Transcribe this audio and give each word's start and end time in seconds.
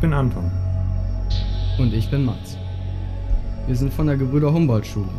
bin 0.00 0.14
Anton. 0.14 0.50
Und 1.78 1.92
ich 1.92 2.10
bin 2.10 2.24
Mats. 2.24 2.56
Wir 3.66 3.76
sind 3.76 3.92
von 3.92 4.06
der 4.06 4.16
Gebrüder 4.16 4.52
Humboldt 4.52 4.86
Schule. 4.86 5.10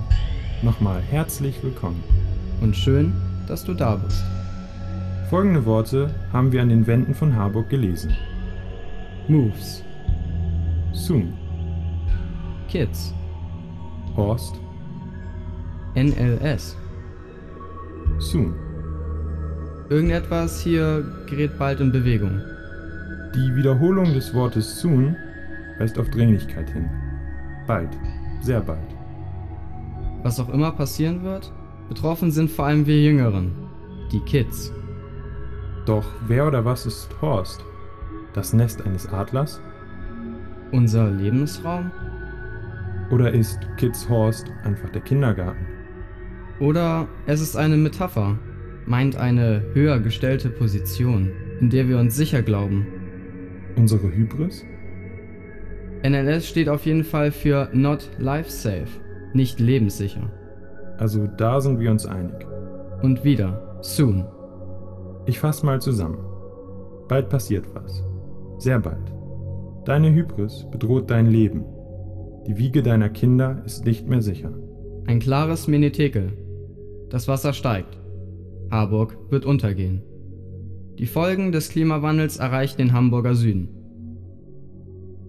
Nochmal 0.64 1.02
herzlich 1.02 1.62
willkommen. 1.62 2.04
Und 2.62 2.76
schön, 2.76 3.14
dass 3.48 3.64
du 3.64 3.76
da 3.76 3.96
bist. 3.96 4.24
Folgende 5.30 5.66
Worte 5.66 6.10
haben 6.34 6.52
wir 6.52 6.64
an 6.64 6.70
den 6.70 6.88
Wänden 6.88 7.14
von 7.14 7.36
Harburg 7.36 7.70
gelesen. 7.70 8.16
Moves, 9.28 9.84
Soon, 10.94 11.34
Kids, 12.68 13.14
Horst, 14.16 14.60
NLS. 15.96 16.76
Soon. 18.18 18.56
Irgendetwas 19.90 20.64
hier 20.64 21.06
gerät 21.28 21.58
bald 21.60 21.82
in 21.82 21.92
Bewegung. 21.92 22.42
Die 23.34 23.56
Wiederholung 23.56 24.14
des 24.14 24.34
Wortes 24.34 24.82
soon 24.82 25.16
weist 25.80 25.98
auf 25.98 26.10
Dringlichkeit 26.10 26.70
hin. 26.70 26.90
Bald, 27.66 27.90
sehr 28.42 28.60
bald. 28.60 28.96
Was 30.22 30.38
auch 30.40 30.50
immer 30.50 30.72
passieren 30.72 31.24
wird, 31.24 31.54
betroffen 31.88 32.32
sind 32.32 32.52
vor 32.52 32.66
allem 32.66 32.86
wir 32.86 33.02
Jüngeren, 33.02 33.54
die 34.12 34.20
Kids. 34.20 34.74
Doch 35.86 36.06
wer 36.28 36.46
oder 36.46 36.66
was 36.66 36.86
ist 36.86 37.10
Horst? 37.22 37.64
Das 38.34 38.52
Nest 38.52 38.86
eines 38.86 39.08
Adlers? 39.08 39.62
Unser 40.74 41.10
Lebensraum? 41.10 41.90
Oder 43.12 43.32
ist 43.32 43.60
Kids 43.78 44.10
Horst 44.10 44.52
einfach 44.66 44.90
der 44.90 45.02
Kindergarten? 45.02 45.66
Oder 46.60 47.08
es 47.28 47.40
ist 47.40 47.56
eine 47.56 47.78
Metapher, 47.78 48.38
meint 48.86 49.16
eine 49.16 49.64
höher 49.74 50.00
gestellte 50.00 50.50
Position, 50.50 51.32
in 51.62 51.70
der 51.70 51.88
wir 51.88 51.98
uns 51.98 52.16
sicher 52.16 52.42
glauben. 52.42 52.86
Unsere 53.78 54.12
Hybris? 54.12 54.66
NLS 56.04 56.48
steht 56.48 56.70
auf 56.70 56.86
jeden 56.86 57.04
Fall 57.04 57.32
für 57.32 57.70
Not 57.74 58.10
Life 58.18 58.50
Safe, 58.50 58.88
nicht 59.34 59.60
lebenssicher. 59.60 60.32
Also 60.98 61.28
da 61.28 61.62
sind 61.62 61.80
wir 61.80 61.92
uns 61.92 62.06
einig. 62.06 62.46
Und 63.02 63.24
wieder, 63.24 63.78
soon. 63.82 64.26
Ich 65.26 65.40
fass 65.40 65.64
mal 65.64 65.82
zusammen. 65.82 66.20
Bald 67.08 67.30
passiert 67.30 67.66
was. 67.74 68.04
Sehr 68.58 68.80
bald. 68.80 69.14
Deine 69.86 70.14
Hybris 70.14 70.68
bedroht 70.72 71.10
dein 71.10 71.26
Leben. 71.28 71.66
Die 72.48 72.58
Wiege 72.58 72.84
deiner 72.84 73.10
Kinder 73.10 73.62
ist 73.66 73.86
nicht 73.86 74.08
mehr 74.08 74.22
sicher. 74.22 74.52
Ein 75.08 75.20
klares 75.20 75.68
Menetekel. 75.68 76.34
Das 77.10 77.28
Wasser 77.28 77.54
steigt. 77.54 78.00
Harburg 78.70 79.18
wird 79.30 79.46
untergehen. 79.46 80.04
Die 81.02 81.08
Folgen 81.08 81.52
des 81.52 81.70
Klimawandels 81.70 82.38
erreichen 82.38 82.78
den 82.78 82.94
Hamburger 82.94 83.34
Süden. 83.34 83.70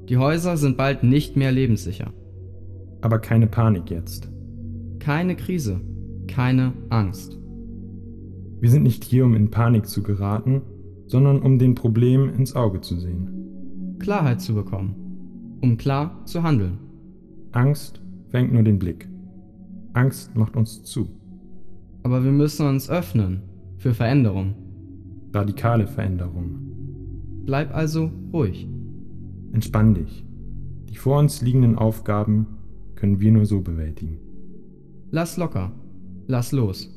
Die 0.06 0.18
Häuser 0.18 0.58
sind 0.58 0.76
bald 0.76 1.02
nicht 1.02 1.34
mehr 1.34 1.50
lebenssicher. 1.50 2.12
Aber 3.00 3.18
keine 3.18 3.46
Panik 3.46 3.90
jetzt. 3.90 4.30
Keine 4.98 5.34
Krise, 5.34 5.80
keine 6.28 6.74
Angst. 6.90 7.38
Wir 8.60 8.70
sind 8.70 8.82
nicht 8.82 9.02
hier, 9.02 9.24
um 9.24 9.34
in 9.34 9.50
Panik 9.50 9.86
zu 9.86 10.02
geraten, 10.02 10.60
sondern 11.06 11.40
um 11.40 11.58
den 11.58 11.74
Problem 11.74 12.28
ins 12.34 12.54
Auge 12.54 12.82
zu 12.82 12.96
sehen. 12.96 13.96
Klarheit 13.98 14.42
zu 14.42 14.54
bekommen, 14.54 15.56
um 15.62 15.78
klar 15.78 16.22
zu 16.26 16.42
handeln. 16.42 16.80
Angst 17.52 18.02
fängt 18.28 18.52
nur 18.52 18.62
den 18.62 18.78
Blick. 18.78 19.08
Angst 19.94 20.36
macht 20.36 20.54
uns 20.54 20.82
zu. 20.82 21.08
Aber 22.02 22.24
wir 22.24 22.32
müssen 22.32 22.66
uns 22.66 22.90
öffnen 22.90 23.40
für 23.78 23.94
Veränderung. 23.94 24.54
Radikale 25.32 25.86
Veränderung. 25.86 26.58
Bleib 27.44 27.74
also 27.74 28.10
ruhig. 28.32 28.68
Entspann 29.52 29.94
dich. 29.94 30.24
Die 30.88 30.96
vor 30.96 31.18
uns 31.18 31.42
liegenden 31.42 31.76
Aufgaben 31.76 32.46
können 32.94 33.20
wir 33.20 33.32
nur 33.32 33.46
so 33.46 33.60
bewältigen. 33.60 34.18
Lass 35.10 35.36
locker. 35.36 35.72
Lass 36.26 36.52
los. 36.52 36.88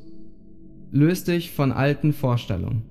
Löse 0.92 1.32
dich 1.32 1.50
von 1.50 1.72
alten 1.72 2.12
Vorstellungen. 2.12 2.82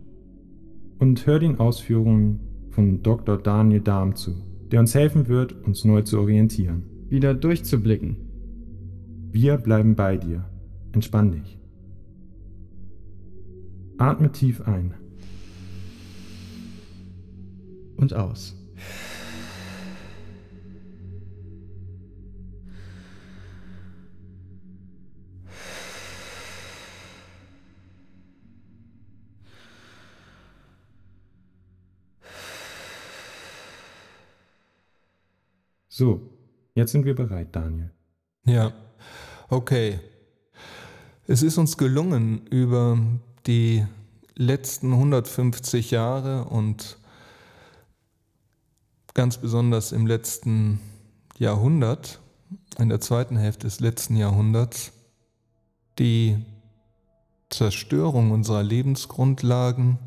Und 1.00 1.26
hör 1.26 1.40
den 1.40 1.60
Ausführungen 1.60 2.40
von 2.72 3.04
Dr. 3.04 3.38
Daniel 3.38 3.82
Dahm 3.82 4.16
zu, 4.16 4.32
der 4.72 4.80
uns 4.80 4.94
helfen 4.96 5.28
wird, 5.28 5.54
uns 5.66 5.86
neu 5.86 6.02
zu 6.02 6.20
orientieren. 6.20 6.84
Wieder 7.10 7.34
durchzublicken. 7.34 8.18
Wir 9.32 9.58
bleiben 9.58 9.96
bei 9.96 10.18
dir. 10.18 10.46
Entspann 10.92 11.32
dich. 11.32 11.60
Atme 13.98 14.32
tief 14.32 14.62
ein. 14.62 14.94
Und 17.98 18.14
aus. 18.14 18.56
So, 35.98 36.20
jetzt 36.74 36.92
sind 36.92 37.06
wir 37.06 37.16
bereit, 37.16 37.56
Daniel. 37.56 37.90
Ja, 38.46 38.74
okay. 39.48 40.02
Es 41.26 41.42
ist 41.42 41.58
uns 41.58 41.78
gelungen, 41.78 42.46
über 42.48 43.00
die 43.48 43.86
letzten 44.36 44.92
150 44.92 45.92
Jahre 45.92 46.44
und 46.50 46.98
ganz 49.16 49.38
besonders 49.38 49.94
im 49.94 50.06
letzten 50.06 50.80
Jahrhundert, 51.40 52.20
in 52.78 52.90
der 52.90 53.00
zweiten 53.00 53.38
Hälfte 53.38 53.66
des 53.66 53.80
letzten 53.80 54.18
Jahrhunderts, 54.18 54.92
die 55.98 56.38
Zerstörung 57.50 58.32
unserer 58.32 58.62
Lebensgrundlagen 58.62 59.98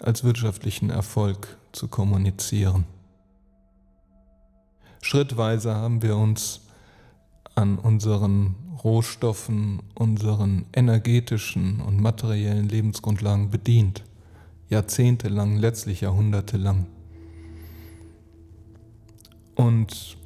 als 0.00 0.24
wirtschaftlichen 0.24 0.90
Erfolg 0.90 1.56
zu 1.72 1.86
kommunizieren. 1.86 2.84
Schrittweise 5.00 5.74
haben 5.74 6.02
wir 6.02 6.16
uns 6.16 6.62
an 7.54 7.78
unseren 7.78 8.56
Rohstoffen, 8.82 9.80
unseren 9.94 10.66
energetischen 10.72 11.80
und 11.80 12.00
materiellen 12.00 12.68
Lebensgrundlagen 12.68 13.50
bedient. 13.50 14.02
Jahrzehntelang, 14.68 15.56
letztlich 15.56 16.00
jahrhundertelang. 16.00 16.86
Und 19.60 20.16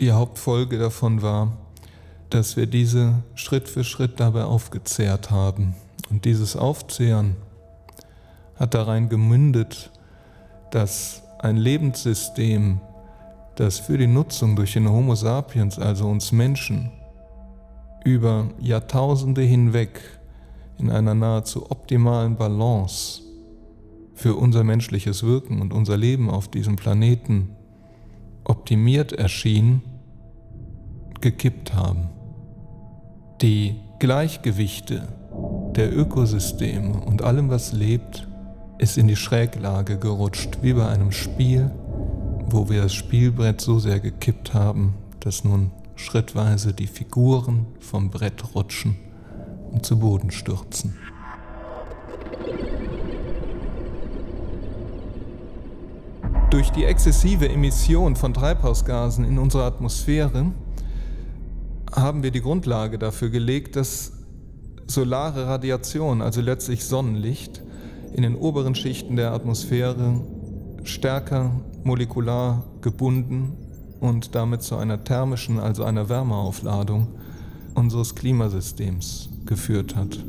die 0.00 0.10
Hauptfolge 0.10 0.76
davon 0.76 1.22
war, 1.22 1.52
dass 2.28 2.56
wir 2.56 2.66
diese 2.66 3.22
Schritt 3.36 3.68
für 3.68 3.84
Schritt 3.84 4.18
dabei 4.18 4.42
aufgezehrt 4.42 5.30
haben. 5.30 5.76
Und 6.10 6.24
dieses 6.24 6.56
Aufzehren 6.56 7.36
hat 8.56 8.74
darein 8.74 9.08
gemündet, 9.08 9.92
dass 10.72 11.22
ein 11.38 11.56
Lebenssystem, 11.56 12.80
das 13.54 13.78
für 13.78 13.96
die 13.96 14.08
Nutzung 14.08 14.56
durch 14.56 14.72
den 14.72 14.90
Homo 14.90 15.14
sapiens, 15.14 15.78
also 15.78 16.08
uns 16.08 16.32
Menschen, 16.32 16.90
über 18.04 18.48
Jahrtausende 18.58 19.42
hinweg 19.42 20.00
in 20.78 20.90
einer 20.90 21.14
nahezu 21.14 21.70
optimalen 21.70 22.34
Balance 22.34 23.22
für 24.14 24.34
unser 24.34 24.64
menschliches 24.64 25.22
Wirken 25.22 25.60
und 25.60 25.72
unser 25.72 25.96
Leben 25.96 26.28
auf 26.28 26.48
diesem 26.48 26.74
Planeten 26.74 27.56
optimiert 28.44 29.12
erschien, 29.12 29.82
gekippt 31.20 31.74
haben. 31.74 32.10
Die 33.40 33.76
Gleichgewichte 33.98 35.08
der 35.76 35.96
Ökosysteme 35.96 37.00
und 37.00 37.22
allem, 37.22 37.48
was 37.48 37.72
lebt, 37.72 38.28
ist 38.78 38.98
in 38.98 39.08
die 39.08 39.16
Schräglage 39.16 39.98
gerutscht, 39.98 40.58
wie 40.62 40.72
bei 40.72 40.88
einem 40.88 41.12
Spiel, 41.12 41.70
wo 42.46 42.68
wir 42.68 42.82
das 42.82 42.94
Spielbrett 42.94 43.60
so 43.60 43.78
sehr 43.78 44.00
gekippt 44.00 44.54
haben, 44.54 44.94
dass 45.20 45.44
nun 45.44 45.70
schrittweise 45.94 46.72
die 46.72 46.88
Figuren 46.88 47.66
vom 47.78 48.10
Brett 48.10 48.54
rutschen 48.54 48.96
und 49.70 49.86
zu 49.86 49.98
Boden 49.98 50.30
stürzen. 50.30 50.96
Durch 56.52 56.68
die 56.68 56.84
exzessive 56.84 57.48
Emission 57.48 58.14
von 58.14 58.34
Treibhausgasen 58.34 59.24
in 59.24 59.38
unserer 59.38 59.64
Atmosphäre 59.64 60.52
haben 61.90 62.22
wir 62.22 62.30
die 62.30 62.42
Grundlage 62.42 62.98
dafür 62.98 63.30
gelegt, 63.30 63.74
dass 63.74 64.12
solare 64.86 65.46
Radiation, 65.46 66.20
also 66.20 66.42
letztlich 66.42 66.84
Sonnenlicht, 66.84 67.62
in 68.12 68.22
den 68.22 68.36
oberen 68.36 68.74
Schichten 68.74 69.16
der 69.16 69.32
Atmosphäre 69.32 70.20
stärker 70.84 71.52
molekular 71.84 72.64
gebunden 72.82 73.56
und 74.00 74.34
damit 74.34 74.60
zu 74.60 74.76
einer 74.76 75.02
thermischen, 75.02 75.58
also 75.58 75.84
einer 75.84 76.10
Wärmeaufladung 76.10 77.14
unseres 77.74 78.14
Klimasystems 78.14 79.30
geführt 79.46 79.96
hat. 79.96 80.22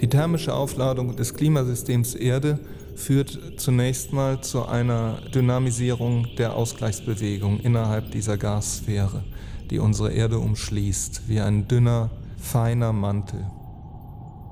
Die 0.00 0.08
thermische 0.08 0.52
Aufladung 0.52 1.14
des 1.14 1.32
Klimasystems 1.32 2.16
Erde 2.16 2.58
führt 2.94 3.38
zunächst 3.56 4.12
mal 4.12 4.40
zu 4.42 4.66
einer 4.66 5.18
Dynamisierung 5.34 6.28
der 6.38 6.54
Ausgleichsbewegung 6.54 7.60
innerhalb 7.60 8.10
dieser 8.10 8.36
Gassphäre, 8.36 9.24
die 9.70 9.78
unsere 9.78 10.12
Erde 10.12 10.38
umschließt, 10.38 11.22
wie 11.28 11.40
ein 11.40 11.68
dünner, 11.68 12.10
feiner 12.36 12.92
Mantel. 12.92 13.44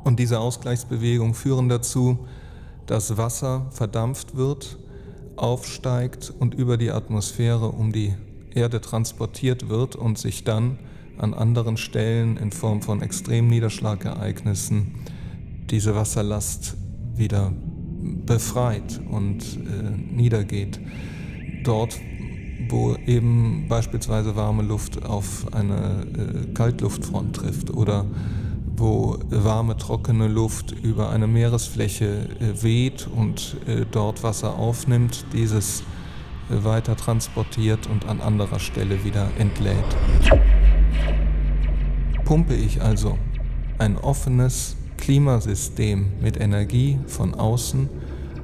Und 0.05 0.19
diese 0.19 0.41
Ausgleichsbewegungen 0.41 1.35
führen 1.35 1.69
dazu, 1.69 2.19
dass 2.87 3.17
Wasser 3.17 3.67
verdampft 3.71 4.37
wird, 4.37 4.79
aufsteigt 5.37 6.33
und 6.39 6.55
über 6.55 6.77
die 6.77 6.91
Atmosphäre 6.91 7.69
um 7.71 7.93
die 7.93 8.15
Erde 8.55 8.81
transportiert 8.81 9.69
wird 9.69 9.97
und 9.97 10.19
sich 10.19 10.45
dann 10.45 10.79
an 11.19 11.35
anderen 11.35 11.77
Stellen 11.77 12.37
in 12.37 12.51
Form 12.51 12.83
von 12.83 13.03
Extremniederschlagereignissen 13.03 14.95
diese 15.71 15.95
Wasserlast 15.95 16.77
wieder 17.15 17.53
befreit 18.27 19.01
und 19.11 19.43
äh, 19.43 20.15
niedergeht. 20.15 20.81
Dort, 21.65 21.99
wo 22.69 22.95
eben 23.07 23.67
beispielsweise 23.69 24.37
warme 24.37 24.63
Luft 24.63 25.05
auf 25.05 25.53
eine 25.53 26.07
äh, 26.17 26.53
Kaltluftfront 26.55 27.37
trifft 27.37 27.71
oder 27.71 28.07
wo 28.77 29.19
warme, 29.29 29.77
trockene 29.77 30.27
Luft 30.27 30.73
über 30.83 31.11
eine 31.11 31.27
Meeresfläche 31.27 32.29
äh, 32.41 32.63
weht 32.63 33.09
und 33.15 33.57
äh, 33.67 33.85
dort 33.91 34.23
Wasser 34.23 34.55
aufnimmt, 34.55 35.27
dieses 35.35 35.83
äh, 36.51 36.65
weiter 36.65 36.97
transportiert 36.97 37.87
und 37.87 38.09
an 38.09 38.21
anderer 38.21 38.59
Stelle 38.59 39.05
wieder 39.05 39.29
entlädt. 39.39 39.77
Pumpe 42.25 42.55
ich 42.55 42.81
also 42.81 43.19
ein 43.79 43.99
offenes 43.99 44.77
Klimasystem 45.01 46.07
mit 46.21 46.41
Energie 46.41 46.99
von 47.07 47.35
außen, 47.35 47.89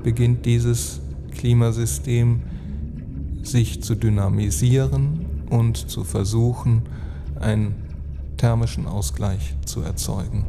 beginnt 0.02 0.46
dieses 0.46 1.00
Klimasystem 1.32 2.40
sich 3.42 3.82
zu 3.82 3.94
dynamisieren 3.94 5.26
und 5.50 5.76
zu 5.76 6.02
versuchen, 6.02 6.82
einen 7.38 7.74
thermischen 8.36 8.86
Ausgleich 8.86 9.54
zu 9.64 9.82
erzeugen. 9.82 10.46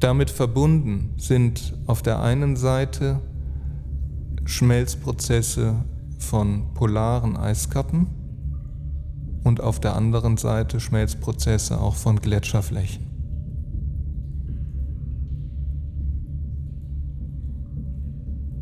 Damit 0.00 0.30
verbunden 0.30 1.14
sind 1.16 1.74
auf 1.86 2.02
der 2.02 2.20
einen 2.20 2.56
Seite 2.56 3.20
Schmelzprozesse 4.44 5.76
von 6.18 6.74
polaren 6.74 7.36
Eiskappen 7.36 8.23
und 9.44 9.60
auf 9.60 9.78
der 9.78 9.94
anderen 9.94 10.36
Seite 10.36 10.80
Schmelzprozesse 10.80 11.80
auch 11.80 11.94
von 11.94 12.20
Gletscherflächen. 12.20 13.06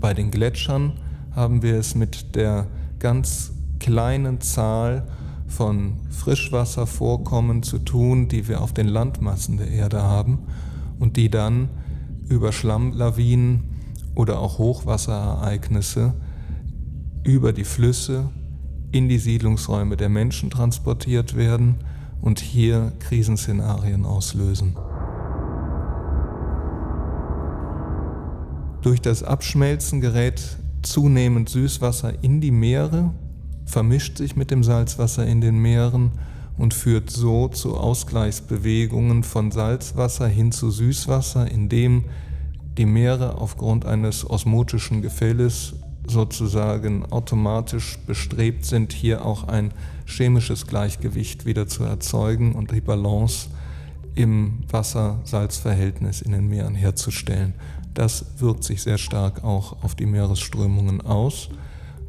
Bei 0.01 0.13
den 0.13 0.33
Gletschern 0.33 0.95
haben 1.31 1.63
wir 1.63 1.77
es 1.77 1.95
mit 1.95 2.35
der 2.35 2.67
ganz 2.99 3.53
kleinen 3.79 4.41
Zahl 4.41 5.07
von 5.47 6.01
Frischwasservorkommen 6.11 7.63
zu 7.63 7.79
tun, 7.79 8.27
die 8.27 8.49
wir 8.49 8.61
auf 8.61 8.73
den 8.73 8.89
Landmassen 8.89 9.59
der 9.59 9.69
Erde 9.69 10.03
haben 10.03 10.41
und 10.99 11.17
die 11.17 11.31
dann 11.31 11.69
über 12.29 12.53
Schlammlawinen 12.53 13.63
oder 14.15 14.41
auch 14.41 14.59
Hochwasserereignisse 14.59 16.15
über 17.23 17.53
die 17.53 17.65
Flüsse 17.65 18.31
in 18.93 19.09
die 19.09 19.19
Siedlungsräume 19.19 19.97
der 19.97 20.09
Menschen 20.09 20.51
transportiert 20.51 21.35
werden 21.35 21.77
und 22.21 22.39
hier 22.39 22.93
Krisenszenarien 23.01 24.05
auslösen. 24.05 24.77
Durch 28.83 29.01
das 29.01 29.23
Abschmelzen 29.23 30.01
gerät 30.01 30.59
zunehmend 30.83 31.49
Süßwasser 31.49 32.23
in 32.23 32.41
die 32.41 32.51
Meere, 32.51 33.13
vermischt 33.65 34.19
sich 34.19 34.37
mit 34.37 34.51
dem 34.51 34.63
Salzwasser 34.63 35.27
in 35.27 35.41
den 35.41 35.59
Meeren 35.59 36.11
und 36.59 36.75
führt 36.75 37.09
so 37.09 37.49
zu 37.49 37.77
Ausgleichsbewegungen 37.77 39.23
von 39.23 39.51
Salzwasser 39.51 40.27
hin 40.27 40.53
zu 40.53 40.71
Süßwasser, 40.71 41.51
indem 41.51 42.05
die 42.77 42.87
Meere 42.87 43.39
aufgrund 43.39 43.85
eines 43.85 44.29
osmotischen 44.29 45.03
Gefälles 45.03 45.75
sozusagen 46.07 47.07
automatisch 47.11 47.99
bestrebt 48.07 48.65
sind, 48.65 48.93
hier 48.93 49.25
auch 49.25 49.49
ein 49.49 49.73
chemisches 50.05 50.67
Gleichgewicht 50.67 51.47
wieder 51.47 51.67
zu 51.67 51.85
erzeugen 51.85 52.55
und 52.55 52.73
die 52.73 52.81
Balance 52.81 53.49
im 54.15 54.65
Wasser-Salz-Verhältnis 54.71 56.21
in 56.21 56.33
den 56.33 56.49
Meeren 56.49 56.75
herzustellen. 56.75 57.55
Das 57.95 58.25
wirkt 58.39 58.65
sich 58.65 58.83
sehr 58.83 58.99
stark 58.99 59.45
auch 59.45 59.83
auf 59.83 59.95
die 59.95 60.07
Meeresströmungen 60.07 61.01
aus 61.01 61.49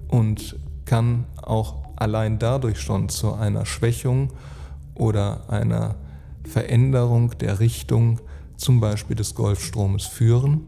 und 0.08 0.56
kann 0.86 1.26
auch 1.42 1.84
allein 1.96 2.40
dadurch 2.40 2.80
schon 2.80 3.10
zu 3.10 3.34
einer 3.34 3.66
Schwächung 3.66 4.32
oder 4.96 5.50
einer 5.50 5.96
Veränderung 6.44 7.38
der 7.38 7.60
Richtung 7.60 8.20
zum 8.58 8.80
Beispiel 8.80 9.16
des 9.16 9.36
Golfstromes 9.36 10.06
führen, 10.06 10.62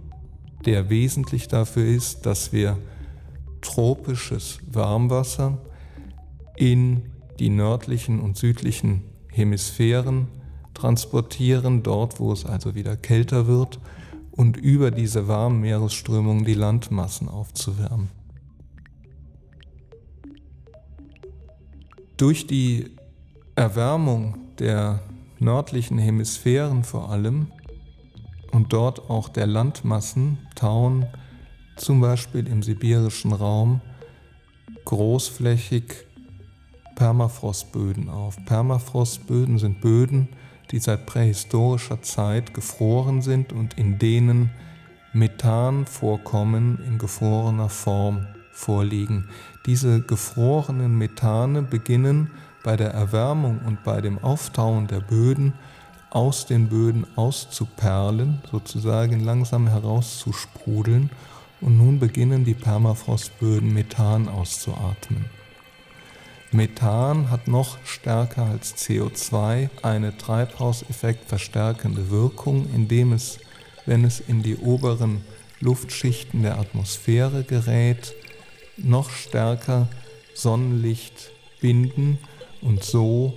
der 0.65 0.89
wesentlich 0.89 1.47
dafür 1.47 1.85
ist, 1.85 2.25
dass 2.25 2.53
wir 2.53 2.77
tropisches 3.65 4.59
Warmwasser 4.71 5.57
in 6.55 7.11
die 7.39 7.49
nördlichen 7.49 8.19
und 8.21 8.37
südlichen 8.37 9.03
Hemisphären 9.31 10.27
transportieren, 10.73 11.83
dort 11.83 12.19
wo 12.19 12.31
es 12.31 12.45
also 12.45 12.75
wieder 12.75 12.95
kälter 12.95 13.47
wird, 13.47 13.79
und 14.31 14.57
über 14.57 14.91
diese 14.91 15.27
warmen 15.27 15.61
Meeresströmungen 15.61 16.43
die 16.43 16.53
Landmassen 16.53 17.29
aufzuwärmen. 17.29 18.09
Durch 22.17 22.45
die 22.45 22.91
Erwärmung 23.55 24.37
der 24.59 25.01
nördlichen 25.39 25.97
Hemisphären 25.97 26.83
vor 26.83 27.09
allem 27.09 27.47
und 28.51 28.73
dort 28.73 29.09
auch 29.09 29.29
der 29.29 29.47
Landmassen 29.47 30.37
tauen 30.55 31.07
zum 31.75 32.01
Beispiel 32.01 32.47
im 32.47 32.63
sibirischen 32.63 33.33
Raum 33.33 33.81
großflächig 34.85 36.05
Permafrostböden 36.95 38.09
auf. 38.09 38.37
Permafrostböden 38.45 39.59
sind 39.59 39.81
Böden, 39.81 40.29
die 40.71 40.79
seit 40.79 41.05
prähistorischer 41.05 42.01
Zeit 42.01 42.53
gefroren 42.53 43.21
sind 43.21 43.51
und 43.51 43.77
in 43.77 43.99
denen 43.99 44.51
Methanvorkommen 45.13 46.79
in 46.85 46.97
gefrorener 46.97 47.69
Form 47.69 48.27
vorliegen. 48.51 49.29
Diese 49.65 50.01
gefrorenen 50.01 50.97
Methane 50.97 51.61
beginnen 51.61 52.31
bei 52.63 52.75
der 52.75 52.91
Erwärmung 52.91 53.59
und 53.65 53.83
bei 53.83 54.01
dem 54.01 54.17
Auftauen 54.19 54.87
der 54.87 55.01
Böden 55.01 55.53
aus 56.09 56.45
den 56.45 56.69
Böden 56.69 57.05
auszuperlen, 57.17 58.41
sozusagen 58.49 59.19
langsam 59.19 59.67
herauszusprudeln 59.67 61.09
und 61.65 61.77
nun 61.77 61.99
beginnen 61.99 62.45
die 62.45 62.53
Permafrostböden 62.53 63.73
Methan 63.73 64.29
auszuatmen. 64.29 65.25
Methan 66.51 67.31
hat 67.31 67.47
noch 67.47 67.79
stärker 67.83 68.45
als 68.45 68.75
CO2 68.77 69.69
eine 69.81 70.15
Treibhauseffekt 70.15 71.27
verstärkende 71.27 72.11
Wirkung, 72.11 72.69
indem 72.75 73.13
es, 73.13 73.39
wenn 73.87 74.05
es 74.05 74.19
in 74.19 74.43
die 74.43 74.57
oberen 74.57 75.21
Luftschichten 75.59 76.43
der 76.43 76.59
Atmosphäre 76.59 77.43
gerät, 77.43 78.13
noch 78.77 79.09
stärker 79.09 79.89
Sonnenlicht 80.35 81.31
binden 81.61 82.19
und 82.61 82.83
so 82.83 83.33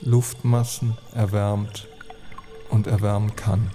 Luftmassen 0.00 0.96
erwärmt 1.14 1.86
und 2.70 2.86
erwärmen 2.86 3.36
kann. 3.36 3.70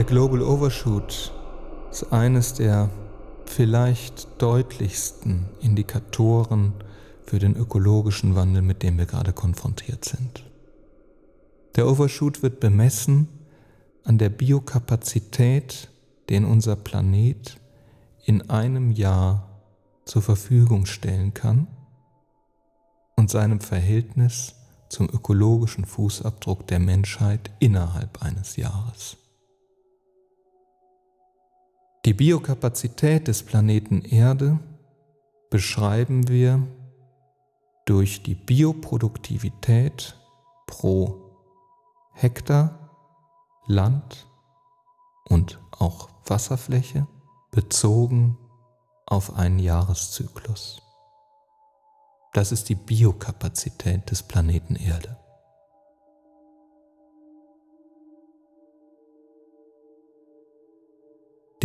Der 0.00 0.06
Global 0.06 0.40
Overshoot 0.40 1.30
ist 1.90 2.10
eines 2.10 2.54
der 2.54 2.88
vielleicht 3.44 4.40
deutlichsten 4.40 5.44
Indikatoren 5.60 6.72
für 7.26 7.38
den 7.38 7.54
ökologischen 7.54 8.34
Wandel, 8.34 8.62
mit 8.62 8.82
dem 8.82 8.96
wir 8.96 9.04
gerade 9.04 9.34
konfrontiert 9.34 10.06
sind. 10.06 10.46
Der 11.76 11.86
Overshoot 11.86 12.42
wird 12.42 12.60
bemessen 12.60 13.28
an 14.02 14.16
der 14.16 14.30
Biokapazität, 14.30 15.90
den 16.30 16.46
unser 16.46 16.76
Planet 16.76 17.60
in 18.24 18.48
einem 18.48 18.92
Jahr 18.92 19.60
zur 20.06 20.22
Verfügung 20.22 20.86
stellen 20.86 21.34
kann 21.34 21.66
und 23.16 23.28
seinem 23.28 23.60
Verhältnis 23.60 24.54
zum 24.88 25.10
ökologischen 25.10 25.84
Fußabdruck 25.84 26.66
der 26.68 26.78
Menschheit 26.78 27.50
innerhalb 27.58 28.22
eines 28.22 28.56
Jahres. 28.56 29.18
Die 32.06 32.14
Biokapazität 32.14 33.28
des 33.28 33.42
Planeten 33.42 34.00
Erde 34.02 34.58
beschreiben 35.50 36.28
wir 36.28 36.66
durch 37.84 38.22
die 38.22 38.34
Bioproduktivität 38.34 40.16
pro 40.66 41.36
Hektar 42.14 42.80
Land 43.66 44.26
und 45.28 45.60
auch 45.72 46.08
Wasserfläche 46.24 47.06
bezogen 47.50 48.38
auf 49.06 49.34
einen 49.34 49.58
Jahreszyklus. 49.58 50.80
Das 52.32 52.50
ist 52.50 52.70
die 52.70 52.76
Biokapazität 52.76 54.10
des 54.10 54.22
Planeten 54.22 54.76
Erde. 54.76 55.19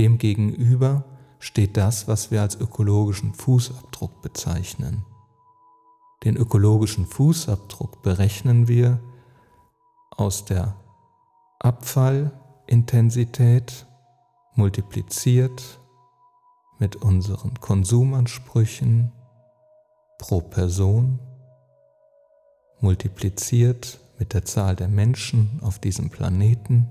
Demgegenüber 0.05 1.03
steht 1.39 1.77
das, 1.77 2.07
was 2.07 2.29
wir 2.29 2.43
als 2.43 2.53
ökologischen 2.53 3.33
Fußabdruck 3.33 4.21
bezeichnen. 4.21 5.03
Den 6.23 6.37
ökologischen 6.37 7.07
Fußabdruck 7.07 8.03
berechnen 8.03 8.67
wir 8.67 8.99
aus 10.11 10.45
der 10.45 10.75
Abfallintensität 11.57 13.87
multipliziert 14.53 15.79
mit 16.77 16.97
unseren 16.97 17.59
Konsumansprüchen 17.59 19.11
pro 20.19 20.41
Person, 20.41 21.19
multipliziert 22.79 23.99
mit 24.19 24.35
der 24.35 24.45
Zahl 24.45 24.75
der 24.75 24.87
Menschen 24.87 25.59
auf 25.63 25.79
diesem 25.79 26.11
Planeten, 26.11 26.87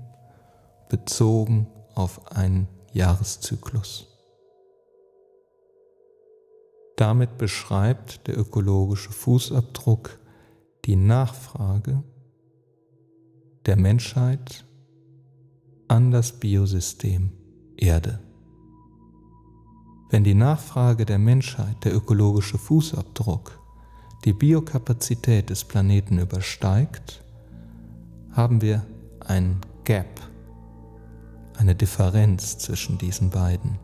bezogen 0.89 1.67
auf 1.93 2.29
einen 2.33 2.67
Jahreszyklus. 2.95 4.07
Damit 6.95 7.37
beschreibt 7.37 8.25
der 8.27 8.37
ökologische 8.39 9.11
Fußabdruck 9.11 10.17
die 10.85 10.95
Nachfrage 10.95 12.03
der 13.65 13.75
Menschheit 13.75 14.65
an 15.89 16.11
das 16.11 16.31
Biosystem 16.31 17.31
Erde. 17.75 18.21
Wenn 20.09 20.23
die 20.23 20.33
Nachfrage 20.33 21.05
der 21.05 21.19
Menschheit, 21.19 21.83
der 21.83 21.93
ökologische 21.93 22.57
Fußabdruck, 22.57 23.59
die 24.23 24.31
Biokapazität 24.31 25.49
des 25.49 25.65
Planeten 25.65 26.17
übersteigt, 26.19 27.21
haben 28.31 28.61
wir 28.61 28.85
ein 29.19 29.59
Gap, 29.83 30.21
eine 31.57 31.75
Differenz 31.75 32.57
zwischen 32.57 32.97
diesen 32.97 33.29
beiden. 33.29 33.77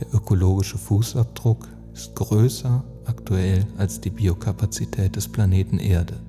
Der 0.00 0.14
ökologische 0.14 0.78
Fußabdruck 0.78 1.68
ist 1.92 2.14
größer 2.16 2.84
aktuell 3.04 3.66
als 3.76 4.00
die 4.00 4.10
Biokapazität 4.10 5.16
des 5.16 5.28
Planeten 5.28 5.78
Erde. 5.78 6.20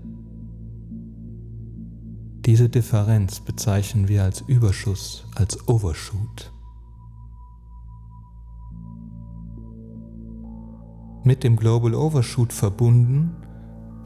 Diese 2.46 2.68
Differenz 2.68 3.40
bezeichnen 3.40 4.10
wir 4.10 4.24
als 4.24 4.42
Überschuss, 4.42 5.26
als 5.36 5.68
Overshoot. 5.68 6.52
Mit 11.24 11.46
dem 11.46 11.56
Global 11.56 11.96
Overshoot 11.96 12.52
verbunden 12.52 13.32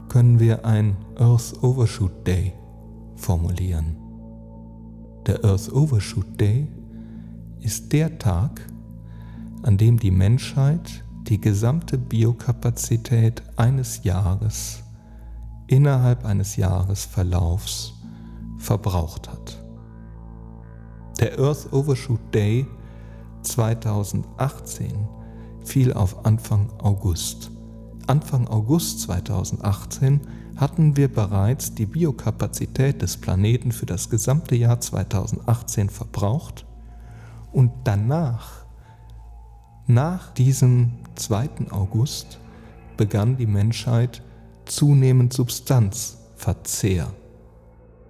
können 0.08 0.38
wir 0.38 0.64
ein 0.64 0.96
Earth 1.16 1.62
Overshoot 1.62 2.24
Day 2.26 2.52
formulieren. 3.16 4.07
Der 5.28 5.44
Earth 5.44 5.70
Overshoot 5.70 6.40
Day 6.40 6.66
ist 7.60 7.92
der 7.92 8.18
Tag, 8.18 8.66
an 9.62 9.76
dem 9.76 9.98
die 9.98 10.10
Menschheit 10.10 11.04
die 11.24 11.38
gesamte 11.38 11.98
Biokapazität 11.98 13.42
eines 13.56 14.04
Jahres 14.04 14.82
innerhalb 15.66 16.24
eines 16.24 16.56
Jahresverlaufs 16.56 17.92
verbraucht 18.56 19.28
hat. 19.28 19.62
Der 21.20 21.38
Earth 21.38 21.70
Overshoot 21.74 22.34
Day 22.34 22.66
2018 23.42 24.94
fiel 25.62 25.92
auf 25.92 26.24
Anfang 26.24 26.70
August. 26.78 27.50
Anfang 28.06 28.48
August 28.48 29.00
2018 29.00 30.22
hatten 30.58 30.96
wir 30.96 31.06
bereits 31.06 31.74
die 31.74 31.86
Biokapazität 31.86 33.00
des 33.00 33.16
Planeten 33.16 33.70
für 33.70 33.86
das 33.86 34.10
gesamte 34.10 34.56
Jahr 34.56 34.80
2018 34.80 35.88
verbraucht 35.88 36.66
und 37.52 37.70
danach, 37.84 38.66
nach 39.86 40.34
diesem 40.34 40.98
2. 41.14 41.70
August, 41.70 42.40
begann 42.96 43.36
die 43.36 43.46
Menschheit 43.46 44.22
zunehmend 44.64 45.32
Substanzverzehr 45.32 47.08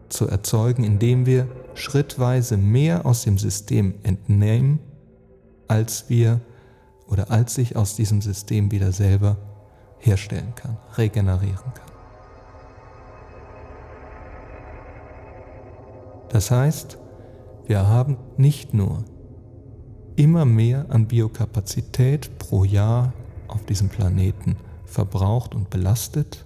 zu 0.09 0.27
erzeugen, 0.27 0.85
indem 0.85 1.27
wir 1.27 1.49
schrittweise 1.75 2.57
mehr 2.57 3.05
aus 3.05 3.23
dem 3.25 3.37
System 3.37 3.95
entnehmen, 4.03 4.81
als 5.69 6.09
wir 6.09 6.41
oder 7.07 7.31
als 7.31 7.55
sich 7.55 7.77
aus 7.77 7.95
diesem 7.95 8.23
System 8.23 8.71
wieder 8.71 8.91
selber 8.93 9.37
herstellen 9.99 10.55
kann, 10.55 10.79
regenerieren 10.97 11.75
kann. 11.75 11.88
Das 16.31 16.51
heißt, 16.51 16.99
wir 17.67 17.87
haben 17.87 18.17
nicht 18.37 18.75
nur 18.75 19.05
immer 20.17 20.45
mehr 20.45 20.87
an 20.89 21.07
Biokapazität 21.07 22.39
pro 22.39 22.65
Jahr 22.65 23.13
auf 23.47 23.65
diesem 23.65 23.89
Planeten 23.89 24.57
verbraucht 24.85 25.55
und 25.55 25.71
belastet, 25.71 26.45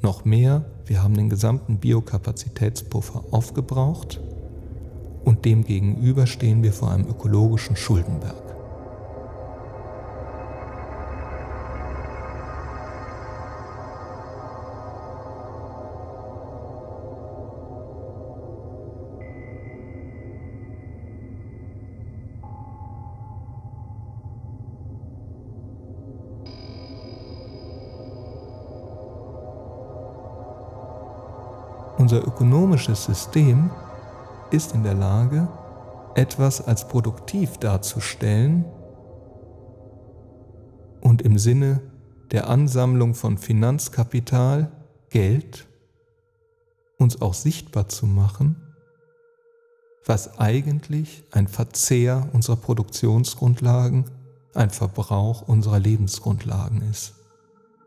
noch 0.00 0.24
mehr, 0.24 0.64
wir 0.86 1.02
haben 1.02 1.14
den 1.14 1.28
gesamten 1.28 1.78
Biokapazitätspuffer 1.78 3.24
aufgebraucht 3.32 4.20
und 5.24 5.44
demgegenüber 5.44 6.26
stehen 6.26 6.62
wir 6.62 6.72
vor 6.72 6.92
einem 6.92 7.08
ökologischen 7.08 7.74
Schuldenberg. 7.74 8.47
Unser 32.10 32.26
ökonomisches 32.26 33.04
System 33.04 33.68
ist 34.50 34.74
in 34.74 34.82
der 34.82 34.94
Lage, 34.94 35.46
etwas 36.14 36.66
als 36.66 36.88
produktiv 36.88 37.58
darzustellen 37.58 38.64
und 41.02 41.20
im 41.20 41.36
Sinne 41.36 41.82
der 42.30 42.48
Ansammlung 42.48 43.14
von 43.14 43.36
Finanzkapital, 43.36 44.72
Geld, 45.10 45.66
uns 46.96 47.20
auch 47.20 47.34
sichtbar 47.34 47.90
zu 47.90 48.06
machen, 48.06 48.56
was 50.06 50.38
eigentlich 50.38 51.24
ein 51.30 51.46
Verzehr 51.46 52.30
unserer 52.32 52.56
Produktionsgrundlagen, 52.56 54.06
ein 54.54 54.70
Verbrauch 54.70 55.42
unserer 55.42 55.78
Lebensgrundlagen 55.78 56.80
ist. 56.90 57.16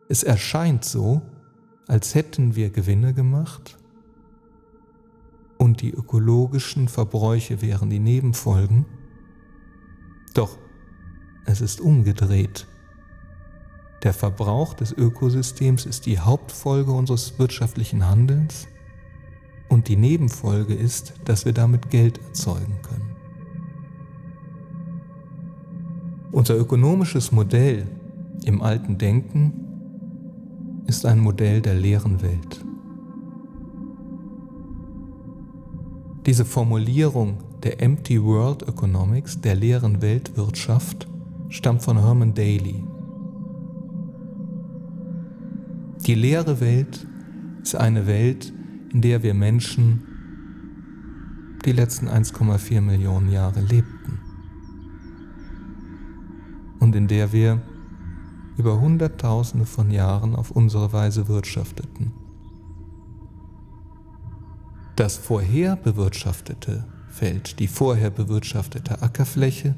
Es 0.09 0.21
erscheint 0.21 0.85
so, 0.85 1.23
als 1.87 2.13
hätten 2.13 2.55
wir 2.55 2.69
Gewinne 2.69 3.15
gemacht, 3.15 3.79
und 5.71 5.81
die 5.81 5.91
ökologischen 5.91 6.89
Verbräuche 6.89 7.61
wären 7.61 7.89
die 7.89 7.99
Nebenfolgen. 7.99 8.85
Doch 10.33 10.57
es 11.45 11.61
ist 11.61 11.79
umgedreht. 11.79 12.67
Der 14.03 14.11
Verbrauch 14.11 14.73
des 14.73 14.91
Ökosystems 14.91 15.85
ist 15.85 16.07
die 16.07 16.19
Hauptfolge 16.19 16.91
unseres 16.91 17.39
wirtschaftlichen 17.39 18.05
Handelns 18.05 18.67
und 19.69 19.87
die 19.87 19.95
Nebenfolge 19.95 20.73
ist, 20.73 21.13
dass 21.23 21.45
wir 21.45 21.53
damit 21.53 21.89
Geld 21.89 22.19
erzeugen 22.21 22.79
können. 22.81 23.15
Unser 26.33 26.57
ökonomisches 26.57 27.31
Modell 27.31 27.87
im 28.43 28.61
alten 28.61 28.97
Denken 28.97 29.53
ist 30.87 31.05
ein 31.05 31.19
Modell 31.19 31.61
der 31.61 31.75
leeren 31.75 32.21
Welt. 32.21 32.65
Diese 36.25 36.45
Formulierung 36.45 37.37
der 37.63 37.81
Empty 37.81 38.23
World 38.23 38.67
Economics, 38.67 39.41
der 39.41 39.55
leeren 39.55 40.01
Weltwirtschaft, 40.01 41.07
stammt 41.49 41.81
von 41.81 41.99
Herman 41.99 42.33
Daly. 42.33 42.83
Die 46.05 46.15
leere 46.15 46.59
Welt 46.59 47.05
ist 47.61 47.75
eine 47.75 48.07
Welt, 48.07 48.53
in 48.91 49.01
der 49.01 49.23
wir 49.23 49.33
Menschen 49.33 50.03
die 51.65 51.71
letzten 51.71 52.07
1,4 52.07 52.81
Millionen 52.81 53.31
Jahre 53.31 53.61
lebten. 53.61 54.01
und 56.81 56.95
in 56.95 57.07
der 57.07 57.31
wir 57.31 57.61
über 58.57 58.81
Hunderttausende 58.81 59.65
von 59.65 59.91
Jahren 59.91 60.35
auf 60.35 60.51
unsere 60.51 60.91
Weise 60.91 61.27
wirtschafteten. 61.29 62.11
Das 65.01 65.17
vorher 65.17 65.77
bewirtschaftete 65.77 66.85
Feld, 67.09 67.57
die 67.57 67.65
vorher 67.65 68.11
bewirtschaftete 68.11 69.01
Ackerfläche, 69.01 69.73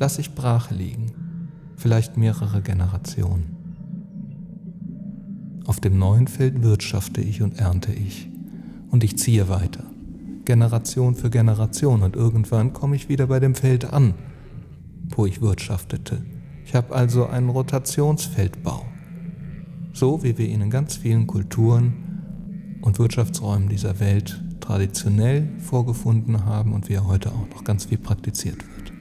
lasse 0.00 0.22
ich 0.22 0.34
brach 0.34 0.70
liegen, 0.70 1.12
vielleicht 1.76 2.16
mehrere 2.16 2.62
Generationen. 2.62 3.54
Auf 5.66 5.80
dem 5.80 5.98
neuen 5.98 6.28
Feld 6.28 6.62
wirtschafte 6.62 7.20
ich 7.20 7.42
und 7.42 7.58
ernte 7.58 7.92
ich. 7.92 8.30
Und 8.90 9.04
ich 9.04 9.18
ziehe 9.18 9.50
weiter, 9.50 9.84
Generation 10.46 11.14
für 11.14 11.28
Generation. 11.28 12.02
Und 12.02 12.16
irgendwann 12.16 12.72
komme 12.72 12.96
ich 12.96 13.10
wieder 13.10 13.26
bei 13.26 13.40
dem 13.40 13.54
Feld 13.54 13.92
an, 13.92 14.14
wo 15.10 15.26
ich 15.26 15.42
wirtschaftete. 15.42 16.24
Ich 16.64 16.74
habe 16.74 16.94
also 16.94 17.26
einen 17.26 17.50
Rotationsfeldbau, 17.50 18.86
so 19.92 20.22
wie 20.22 20.38
wir 20.38 20.48
ihn 20.48 20.62
in 20.62 20.70
ganz 20.70 20.96
vielen 20.96 21.26
Kulturen 21.26 22.07
und 22.80 22.98
Wirtschaftsräumen 22.98 23.68
dieser 23.68 24.00
Welt 24.00 24.42
traditionell 24.60 25.48
vorgefunden 25.58 26.44
haben 26.44 26.72
und 26.72 26.88
wie 26.88 26.94
er 26.94 27.06
heute 27.06 27.30
auch 27.30 27.48
noch 27.54 27.64
ganz 27.64 27.86
viel 27.86 27.98
praktiziert 27.98 28.58
wird. 28.58 28.92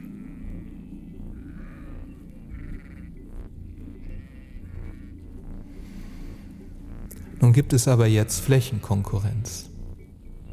Nun 7.40 7.54
gibt 7.54 7.74
es 7.74 7.88
aber 7.88 8.08
jetzt 8.08 8.40
Flächenkonkurrenz. 8.40 9.70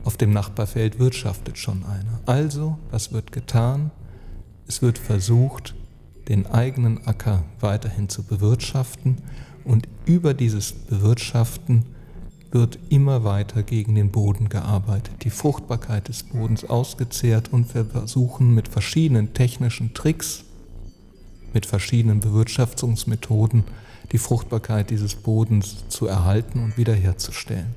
Auf 0.05 0.19
dem 0.19 0.33
Nachbarfeld 0.33 0.99
wirtschaftet 0.99 1.57
schon 1.57 1.83
einer. 1.85 2.21
Also, 2.27 2.79
was 2.91 3.13
wird 3.13 3.33
getan? 3.33 3.91
Es 4.69 4.83
wird 4.83 4.99
versucht, 4.99 5.75
den 6.29 6.47
eigenen 6.47 7.07
Acker 7.07 7.43
weiterhin 7.61 8.09
zu 8.09 8.23
bewirtschaften 8.23 9.17
und 9.65 9.89
über 10.05 10.35
dieses 10.35 10.73
Bewirtschaften 10.73 11.87
wird 12.55 12.79
immer 12.89 13.25
weiter 13.25 13.65
gegen 13.65 13.97
den 13.97 14.11
Boden 14.11 14.49
gearbeitet, 14.49 15.25
die 15.25 15.31
Fruchtbarkeit 15.31 16.09
des 16.09 16.23
Bodens 16.23 16.65
ausgezehrt 16.65 17.53
und 17.53 17.75
wir 17.75 17.85
versuchen 17.85 18.55
mit 18.55 18.69
verschiedenen 18.69 19.35
technischen 19.35 19.93
Tricks, 19.93 20.45
mit 21.53 21.67
verschiedenen 21.67 22.21
Bewirtschaftungsmethoden 22.21 23.65
die 24.13 24.19
Fruchtbarkeit 24.19 24.91
dieses 24.91 25.17
Bodens 25.17 25.89
zu 25.89 26.07
erhalten 26.07 26.63
und 26.63 26.79
wiederherzustellen. 26.79 27.75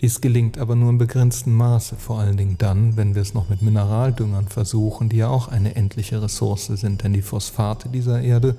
Dies 0.00 0.20
gelingt 0.20 0.58
aber 0.58 0.74
nur 0.74 0.90
in 0.90 0.98
begrenztem 0.98 1.54
Maße, 1.54 1.96
vor 1.96 2.18
allen 2.18 2.36
Dingen 2.36 2.58
dann, 2.58 2.96
wenn 2.96 3.14
wir 3.14 3.22
es 3.22 3.34
noch 3.34 3.48
mit 3.48 3.62
Mineraldüngern 3.62 4.48
versuchen, 4.48 5.08
die 5.08 5.18
ja 5.18 5.28
auch 5.28 5.48
eine 5.48 5.76
endliche 5.76 6.20
Ressource 6.20 6.66
sind, 6.66 7.04
denn 7.04 7.12
die 7.12 7.22
Phosphate 7.22 7.88
dieser 7.88 8.20
Erde 8.20 8.56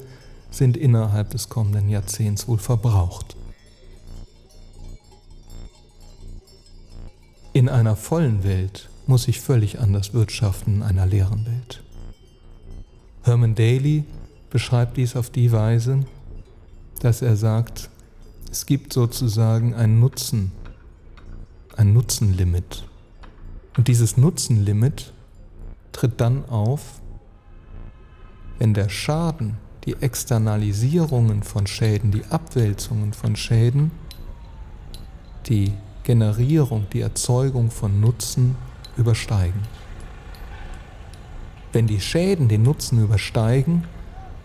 sind 0.50 0.78
innerhalb 0.78 1.32
des 1.32 1.50
kommenden 1.50 1.90
Jahrzehnts 1.90 2.48
wohl 2.48 2.58
verbraucht. 2.58 3.36
In 7.58 7.70
einer 7.70 7.96
vollen 7.96 8.44
Welt 8.44 8.88
muss 9.08 9.28
ich 9.28 9.42
völlig 9.42 9.80
anders 9.80 10.14
wirtschaften 10.14 10.76
in 10.76 10.84
einer 10.84 11.08
leeren 11.08 11.48
Welt. 11.48 11.82
Herman 13.24 13.56
Daly 13.56 14.06
beschreibt 14.52 14.96
dies 14.96 15.16
auf 15.16 15.32
die 15.32 15.52
Weise, 15.52 16.02
dass 17.00 17.24
er 17.24 17.36
sagt, 17.36 17.90
es 18.52 18.68
gibt 18.68 18.94
sozusagen 18.94 19.74
einen 19.74 20.00
Nutzen 20.00 20.52
ein 21.76 21.94
Nutzenlimit. 21.94 22.84
Und 23.76 23.88
dieses 23.88 24.18
Nutzenlimit 24.18 25.12
tritt 25.94 26.22
dann 26.22 26.46
auf, 26.50 27.02
wenn 28.60 28.76
der 28.76 28.90
Schaden, 28.90 29.58
die 29.86 29.96
Externalisierungen 29.96 31.42
von 31.42 31.66
Schäden, 31.66 32.12
die 32.12 32.26
Abwälzungen 32.26 33.14
von 33.14 33.36
Schäden, 33.36 33.90
die 35.48 35.74
Generierung, 36.08 36.88
die 36.94 37.02
Erzeugung 37.02 37.70
von 37.70 38.00
Nutzen 38.00 38.56
übersteigen. 38.96 39.62
Wenn 41.74 41.86
die 41.86 42.00
Schäden 42.00 42.48
den 42.48 42.64
Nutzen 42.64 43.04
übersteigen, 43.04 43.84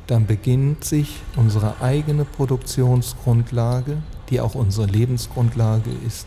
dann 0.08 0.26
beginnt 0.26 0.84
sich 0.84 1.20
unsere 1.36 1.80
eigene 1.80 2.24
Produktionsgrundlage, 2.24 3.98
die 4.28 4.40
auch 4.40 4.56
unsere 4.56 4.88
Lebensgrundlage 4.88 5.92
ist, 6.04 6.26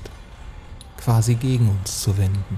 quasi 0.97 1.35
gegen 1.35 1.67
uns 1.67 1.99
zu 1.99 2.17
wenden. 2.17 2.57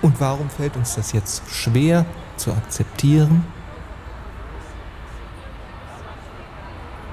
Und 0.00 0.18
warum 0.20 0.48
fällt 0.48 0.74
uns 0.74 0.94
das 0.94 1.12
jetzt 1.12 1.42
schwer 1.50 2.06
zu 2.38 2.50
akzeptieren? 2.50 3.44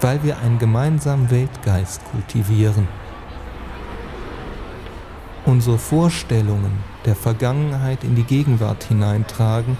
Weil 0.01 0.23
wir 0.23 0.39
einen 0.39 0.57
gemeinsamen 0.57 1.29
Weltgeist 1.29 2.03
kultivieren. 2.05 2.87
Unsere 5.45 5.77
Vorstellungen 5.77 6.83
der 7.05 7.15
Vergangenheit 7.15 8.03
in 8.03 8.15
die 8.15 8.23
Gegenwart 8.23 8.83
hineintragen 8.83 9.77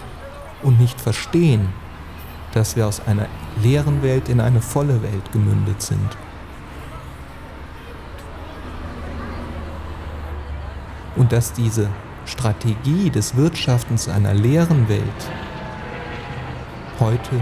und 0.61 0.79
nicht 0.79 1.01
verstehen, 1.01 1.69
dass 2.53 2.75
wir 2.75 2.87
aus 2.87 3.05
einer 3.07 3.27
leeren 3.63 4.03
Welt 4.03 4.29
in 4.29 4.41
eine 4.41 4.61
volle 4.61 5.01
Welt 5.01 5.31
gemündet 5.31 5.81
sind. 5.81 6.17
Und 11.15 11.31
dass 11.31 11.53
diese 11.53 11.89
Strategie 12.25 13.09
des 13.09 13.35
Wirtschaftens 13.35 14.07
einer 14.07 14.33
leeren 14.33 14.87
Welt 14.87 15.01
heute 16.99 17.41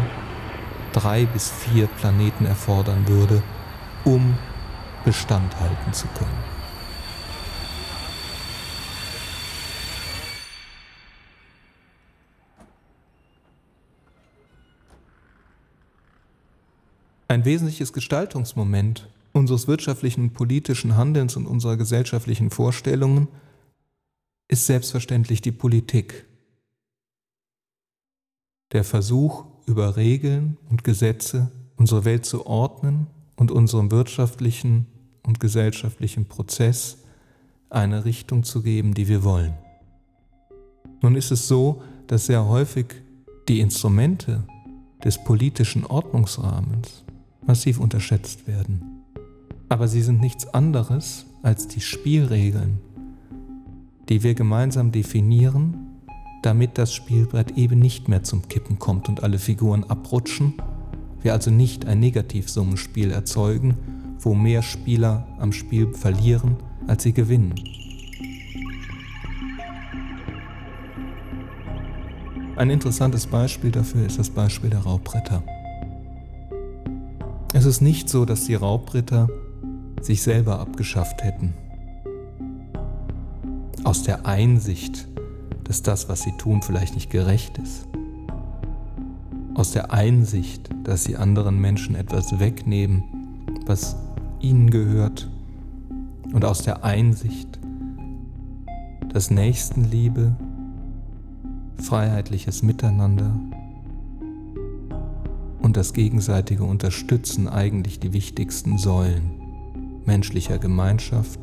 drei 0.94 1.26
bis 1.26 1.50
vier 1.50 1.88
Planeten 1.88 2.46
erfordern 2.46 3.08
würde, 3.08 3.42
um 4.06 4.38
Bestand 5.06 5.60
halten 5.60 5.94
zu 5.94 6.08
können. 6.08 6.60
Ein 17.28 17.46
wesentliches 17.46 17.94
Gestaltungsmoment 17.94 19.08
unseres 19.34 19.68
wirtschaftlichen 19.68 20.22
und 20.22 20.34
politischen 20.34 20.98
Handelns 20.98 21.36
und 21.36 21.46
unserer 21.46 21.78
gesellschaftlichen 21.78 22.50
Vorstellungen 22.50 23.28
ist 24.48 24.66
selbstverständlich 24.66 25.42
die 25.42 25.52
Politik. 25.52 26.26
Der 28.72 28.84
Versuch, 28.84 29.46
über 29.70 29.96
Regeln 29.96 30.58
und 30.70 30.84
Gesetze 30.84 31.52
unsere 31.78 32.04
Welt 32.04 32.26
zu 32.26 32.46
ordnen 32.46 33.08
und 33.36 33.52
unserem 33.52 33.92
wirtschaftlichen 33.92 34.88
und 35.24 35.40
gesellschaftlichen 35.40 36.26
Prozess 36.26 36.98
eine 37.70 38.04
Richtung 38.04 38.44
zu 38.44 38.64
geben, 38.64 38.96
die 38.96 39.08
wir 39.08 39.24
wollen. 39.24 39.54
Nun 41.02 41.16
ist 41.16 41.32
es 41.32 41.48
so, 41.48 41.84
dass 42.08 42.26
sehr 42.26 42.48
häufig 42.48 42.88
die 43.48 43.60
Instrumente 43.60 44.44
des 45.04 45.24
politischen 45.24 45.86
Ordnungsrahmens 45.86 47.06
massiv 47.46 47.80
unterschätzt 47.80 48.48
werden. 48.48 49.04
Aber 49.70 49.88
sie 49.88 50.02
sind 50.02 50.20
nichts 50.20 50.52
anderes 50.54 51.28
als 51.44 51.68
die 51.68 51.80
Spielregeln, 51.80 52.82
die 54.10 54.24
wir 54.24 54.34
gemeinsam 54.34 54.92
definieren, 54.92 55.89
damit 56.42 56.78
das 56.78 56.94
Spielbrett 56.94 57.58
eben 57.58 57.80
nicht 57.80 58.08
mehr 58.08 58.24
zum 58.24 58.48
Kippen 58.48 58.80
kommt 58.80 59.10
und 59.10 59.24
alle 59.24 59.40
Figuren 59.40 59.84
abrutschen, 59.84 60.54
wir 61.22 61.34
also 61.34 61.52
nicht 61.52 61.86
ein 61.86 62.00
Negativsummenspiel 62.00 63.12
erzeugen, 63.12 63.78
wo 64.20 64.34
mehr 64.34 64.62
Spieler 64.62 65.28
am 65.38 65.52
Spiel 65.52 65.94
verlieren, 65.94 66.58
als 66.88 67.04
sie 67.04 67.14
gewinnen. 67.14 67.56
Ein 72.56 72.70
interessantes 72.70 73.26
Beispiel 73.26 73.72
dafür 73.72 74.06
ist 74.06 74.20
das 74.20 74.30
Beispiel 74.30 74.70
der 74.70 74.82
Raubritter. 74.82 75.44
Es 77.54 77.66
ist 77.66 77.82
nicht 77.82 78.10
so, 78.10 78.26
dass 78.26 78.46
die 78.46 78.56
Raubritter 78.56 79.30
sich 80.02 80.22
selber 80.22 80.60
abgeschafft 80.60 81.24
hätten. 81.24 81.54
Aus 83.86 84.04
der 84.04 84.26
Einsicht, 84.26 85.08
dass 85.70 85.84
das, 85.84 86.10
was 86.10 86.24
sie 86.24 86.32
tun, 86.32 86.64
vielleicht 86.64 86.96
nicht 86.96 87.12
gerecht 87.12 87.60
ist. 87.60 87.88
Aus 89.54 89.72
der 89.72 89.94
Einsicht, 89.94 90.68
dass 90.84 91.04
sie 91.04 91.16
anderen 91.16 91.62
Menschen 91.62 91.94
etwas 91.94 92.40
wegnehmen, 92.40 93.04
was 93.68 93.96
ihnen 94.42 94.72
gehört. 94.72 95.30
Und 96.34 96.44
aus 96.44 96.64
der 96.64 96.84
Einsicht, 96.84 97.60
dass 99.10 99.30
Nächstenliebe, 99.30 100.36
freiheitliches 101.78 102.64
Miteinander 102.64 103.32
und 105.60 105.78
das 105.78 105.94
gegenseitige 105.94 106.64
Unterstützen 106.64 107.48
eigentlich 107.48 108.00
die 108.00 108.12
wichtigsten 108.12 108.80
Säulen 108.80 109.40
menschlicher 110.08 110.58
Gemeinschaft 110.58 111.42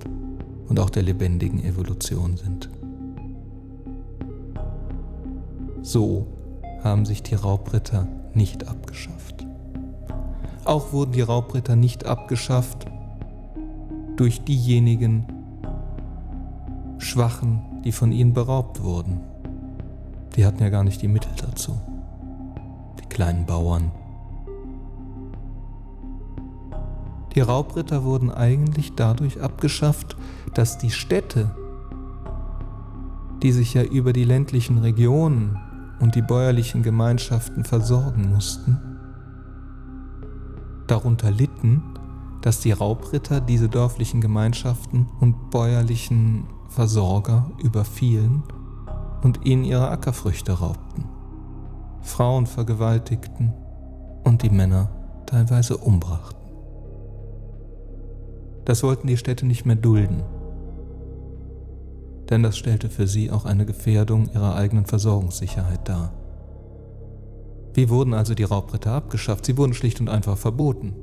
und 0.66 0.80
auch 0.80 0.90
der 0.90 1.04
lebendigen 1.04 1.62
Evolution 1.62 2.36
sind. 2.36 2.70
So 5.86 6.26
haben 6.82 7.06
sich 7.06 7.22
die 7.22 7.36
Raubritter 7.36 8.08
nicht 8.34 8.66
abgeschafft. 8.66 9.46
Auch 10.64 10.92
wurden 10.92 11.12
die 11.12 11.20
Raubritter 11.20 11.76
nicht 11.76 12.06
abgeschafft 12.06 12.86
durch 14.16 14.42
diejenigen 14.42 15.26
Schwachen, 16.98 17.82
die 17.84 17.92
von 17.92 18.10
ihnen 18.10 18.32
beraubt 18.32 18.82
wurden. 18.82 19.20
Die 20.34 20.44
hatten 20.44 20.60
ja 20.60 20.70
gar 20.70 20.82
nicht 20.82 21.02
die 21.02 21.08
Mittel 21.08 21.30
dazu. 21.40 21.80
Die 23.00 23.06
kleinen 23.08 23.46
Bauern. 23.46 23.92
Die 27.36 27.40
Raubritter 27.42 28.02
wurden 28.02 28.32
eigentlich 28.32 28.96
dadurch 28.96 29.40
abgeschafft, 29.40 30.16
dass 30.52 30.78
die 30.78 30.90
Städte, 30.90 31.54
die 33.44 33.52
sich 33.52 33.74
ja 33.74 33.84
über 33.84 34.12
die 34.12 34.24
ländlichen 34.24 34.78
Regionen 34.78 35.60
und 36.00 36.14
die 36.14 36.22
bäuerlichen 36.22 36.82
Gemeinschaften 36.82 37.64
versorgen 37.64 38.32
mussten, 38.32 38.78
darunter 40.86 41.30
litten, 41.30 41.82
dass 42.42 42.60
die 42.60 42.72
Raubritter 42.72 43.40
diese 43.40 43.68
dörflichen 43.68 44.20
Gemeinschaften 44.20 45.08
und 45.20 45.50
bäuerlichen 45.50 46.46
Versorger 46.68 47.50
überfielen 47.62 48.42
und 49.22 49.44
ihnen 49.44 49.64
ihre 49.64 49.90
Ackerfrüchte 49.90 50.52
raubten, 50.52 51.04
Frauen 52.02 52.46
vergewaltigten 52.46 53.52
und 54.24 54.42
die 54.42 54.50
Männer 54.50 54.90
teilweise 55.26 55.76
umbrachten. 55.76 56.36
Das 58.64 58.82
wollten 58.82 59.06
die 59.06 59.16
Städte 59.16 59.46
nicht 59.46 59.64
mehr 59.64 59.76
dulden, 59.76 60.22
denn 62.30 62.42
das 62.42 62.56
stellte 62.56 62.90
für 62.90 63.06
sie 63.06 63.30
auch 63.30 63.44
eine 63.44 63.66
Gefährdung 63.66 64.30
ihrer 64.32 64.56
eigenen 64.56 64.86
Versorgungssicherheit 64.86 65.88
dar. 65.88 66.12
Wie 67.74 67.88
wurden 67.88 68.14
also 68.14 68.34
die 68.34 68.44
Raubritter 68.44 68.92
abgeschafft? 68.92 69.44
Sie 69.46 69.56
wurden 69.56 69.74
schlicht 69.74 70.00
und 70.00 70.08
einfach 70.08 70.38
verboten. 70.38 70.94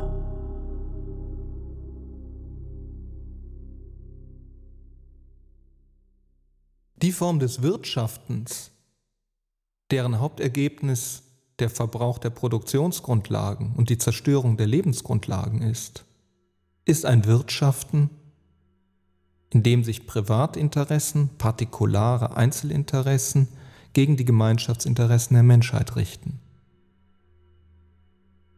Die 7.03 7.11
Form 7.11 7.39
des 7.39 7.61
Wirtschaftens, 7.61 8.71
deren 9.91 10.19
Hauptergebnis 10.19 11.23
der 11.59 11.69
Verbrauch 11.69 12.17
der 12.17 12.29
Produktionsgrundlagen 12.29 13.73
und 13.75 13.89
die 13.89 13.97
Zerstörung 13.97 14.57
der 14.57 14.67
Lebensgrundlagen 14.67 15.61
ist, 15.61 16.05
ist 16.85 17.05
ein 17.05 17.25
Wirtschaften, 17.25 18.09
in 19.53 19.61
dem 19.61 19.83
sich 19.83 20.07
Privatinteressen, 20.07 21.29
partikulare 21.37 22.35
Einzelinteressen 22.35 23.47
gegen 23.93 24.17
die 24.17 24.25
Gemeinschaftsinteressen 24.25 25.35
der 25.35 25.43
Menschheit 25.43 25.95
richten. 25.95 26.39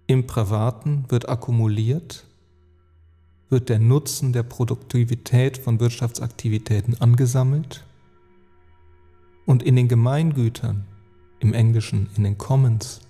Im 0.08 0.26
Privaten 0.26 1.06
wird 1.10 1.28
akkumuliert, 1.28 2.26
wird 3.50 3.70
der 3.70 3.80
Nutzen 3.80 4.32
der 4.32 4.44
Produktivität 4.44 5.58
von 5.58 5.80
Wirtschaftsaktivitäten 5.80 7.02
angesammelt 7.02 7.84
und 9.46 9.64
in 9.64 9.76
den 9.76 9.88
Gemeingütern, 9.88 10.86
im 11.40 11.54
Englischen 11.54 12.10
in 12.16 12.24
den 12.24 12.38
Commons, 12.38 13.02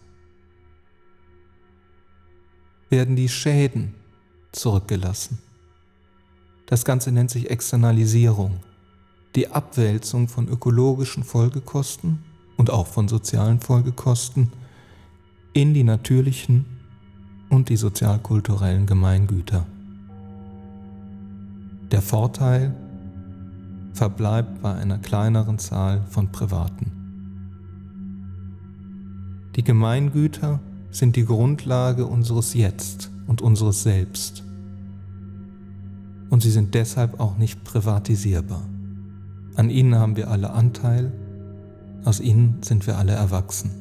werden 2.90 3.16
die 3.16 3.30
Schäden 3.30 3.94
zurückgelassen. 4.52 5.45
Das 6.68 6.84
Ganze 6.84 7.12
nennt 7.12 7.30
sich 7.30 7.50
Externalisierung, 7.50 8.58
die 9.36 9.50
Abwälzung 9.50 10.28
von 10.28 10.48
ökologischen 10.48 11.24
Folgekosten 11.24 12.24
und 12.58 12.72
auch 12.72 12.88
von 12.88 13.08
sozialen 13.08 13.60
Folgekosten 13.60 14.52
in 15.54 15.74
die 15.74 15.84
natürlichen 15.84 16.66
und 17.50 17.70
die 17.70 17.78
sozialkulturellen 17.78 18.88
Gemeingüter. 18.88 19.66
Der 21.92 22.02
Vorteil 22.02 22.76
verbleibt 23.94 24.62
bei 24.62 24.74
einer 24.74 24.98
kleineren 24.98 25.60
Zahl 25.60 26.04
von 26.10 26.32
Privaten. 26.32 26.92
Die 29.56 29.64
Gemeingüter 29.64 30.60
sind 30.90 31.16
die 31.16 31.26
Grundlage 31.26 32.06
unseres 32.06 32.54
Jetzt 32.56 33.12
und 33.28 33.42
unseres 33.42 33.84
Selbst. 33.84 34.44
Und 36.36 36.42
sie 36.42 36.52
sind 36.52 36.76
deshalb 36.76 37.22
auch 37.22 37.38
nicht 37.38 37.64
privatisierbar. 37.64 38.62
An 39.56 39.70
ihnen 39.70 39.96
haben 39.96 40.18
wir 40.18 40.30
alle 40.30 40.50
Anteil, 40.50 41.14
aus 42.04 42.20
ihnen 42.20 42.58
sind 42.62 42.86
wir 42.88 42.98
alle 42.98 43.14
erwachsen. 43.14 43.72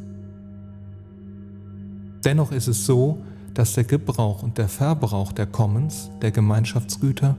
Dennoch 2.25 2.53
ist 2.53 2.69
es 2.69 2.87
so, 2.87 3.19
dass 3.55 3.73
der 3.73 3.83
Gebrauch 3.83 4.45
und 4.45 4.57
der 4.57 4.69
Verbrauch 4.69 5.33
der 5.33 5.47
Commons, 5.47 6.12
der 6.23 6.31
Gemeinschaftsgüter, 6.31 7.37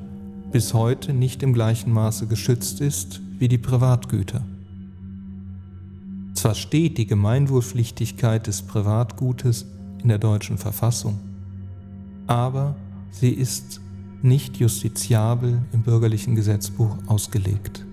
bis 0.51 0.73
heute 0.73 1.13
nicht 1.13 1.43
im 1.43 1.53
gleichen 1.53 1.93
Maße 1.93 2.27
geschützt 2.27 2.81
ist 2.81 3.21
wie 3.39 3.47
die 3.47 3.57
Privatgüter. 3.57 4.41
Zwar 6.33 6.55
steht 6.55 6.97
die 6.97 7.07
Gemeinwohlpflichtigkeit 7.07 8.47
des 8.47 8.63
Privatgutes 8.63 9.65
in 10.03 10.09
der 10.09 10.19
deutschen 10.19 10.57
Verfassung, 10.57 11.21
aber 12.27 12.75
sie 13.11 13.31
ist 13.31 13.79
nicht 14.21 14.57
justiziabel 14.57 15.61
im 15.71 15.81
bürgerlichen 15.83 16.35
Gesetzbuch 16.35 16.97
ausgelegt. 17.07 17.85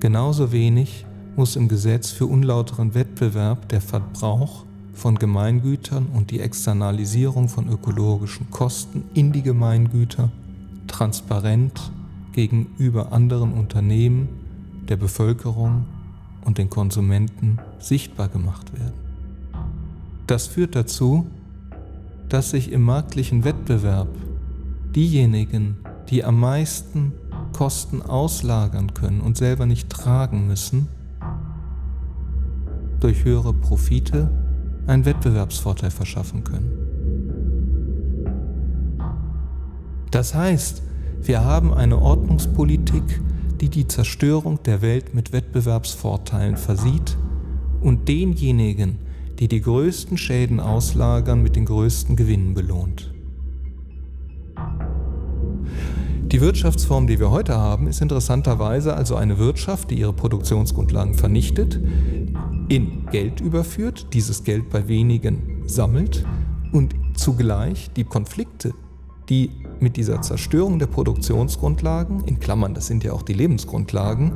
Genauso 0.00 0.50
wenig 0.52 1.06
muss 1.36 1.56
im 1.56 1.68
Gesetz 1.68 2.10
für 2.10 2.26
unlauteren 2.26 2.94
Wettbewerb 2.94 3.68
der 3.68 3.80
Verbrauch 3.80 4.64
von 4.92 5.16
Gemeingütern 5.16 6.06
und 6.12 6.30
die 6.30 6.40
Externalisierung 6.40 7.48
von 7.48 7.68
ökologischen 7.68 8.50
Kosten 8.50 9.04
in 9.14 9.32
die 9.32 9.42
Gemeingüter 9.42 10.30
transparent 10.86 11.92
gegenüber 12.32 13.12
anderen 13.12 13.52
Unternehmen, 13.52 14.28
der 14.88 14.96
Bevölkerung 14.96 15.86
und 16.44 16.58
den 16.58 16.68
Konsumenten 16.68 17.58
sichtbar 17.78 18.28
gemacht 18.28 18.72
werden. 18.72 18.94
Das 20.26 20.46
führt 20.46 20.74
dazu, 20.74 21.26
dass 22.32 22.48
sich 22.48 22.72
im 22.72 22.80
marktlichen 22.80 23.44
Wettbewerb 23.44 24.08
diejenigen, 24.94 25.76
die 26.08 26.24
am 26.24 26.40
meisten 26.40 27.12
Kosten 27.52 28.00
auslagern 28.00 28.94
können 28.94 29.20
und 29.20 29.36
selber 29.36 29.66
nicht 29.66 29.90
tragen 29.90 30.46
müssen, 30.46 30.88
durch 33.00 33.24
höhere 33.24 33.52
Profite 33.52 34.30
einen 34.86 35.04
Wettbewerbsvorteil 35.04 35.90
verschaffen 35.90 36.42
können. 36.42 36.72
Das 40.10 40.34
heißt, 40.34 40.82
wir 41.20 41.44
haben 41.44 41.74
eine 41.74 42.00
Ordnungspolitik, 42.00 43.20
die 43.60 43.68
die 43.68 43.86
Zerstörung 43.88 44.62
der 44.62 44.80
Welt 44.80 45.14
mit 45.14 45.34
Wettbewerbsvorteilen 45.34 46.56
versieht 46.56 47.18
und 47.82 48.08
denjenigen, 48.08 49.11
die 49.42 49.48
die 49.48 49.60
größten 49.60 50.18
Schäden 50.18 50.60
auslagern, 50.60 51.42
mit 51.42 51.56
den 51.56 51.64
größten 51.64 52.14
Gewinnen 52.14 52.54
belohnt. 52.54 53.12
Die 56.26 56.40
Wirtschaftsform, 56.40 57.08
die 57.08 57.18
wir 57.18 57.32
heute 57.32 57.56
haben, 57.56 57.88
ist 57.88 58.00
interessanterweise 58.00 58.94
also 58.94 59.16
eine 59.16 59.38
Wirtschaft, 59.38 59.90
die 59.90 59.98
ihre 59.98 60.12
Produktionsgrundlagen 60.12 61.14
vernichtet, 61.14 61.80
in 62.68 63.06
Geld 63.10 63.40
überführt, 63.40 64.06
dieses 64.12 64.44
Geld 64.44 64.70
bei 64.70 64.86
wenigen 64.86 65.64
sammelt 65.66 66.24
und 66.70 66.94
zugleich 67.14 67.90
die 67.96 68.04
Konflikte, 68.04 68.72
die 69.28 69.50
mit 69.80 69.96
dieser 69.96 70.22
Zerstörung 70.22 70.78
der 70.78 70.86
Produktionsgrundlagen, 70.86 72.22
in 72.26 72.38
Klammern, 72.38 72.74
das 72.74 72.86
sind 72.86 73.02
ja 73.02 73.12
auch 73.12 73.22
die 73.22 73.34
Lebensgrundlagen, 73.34 74.30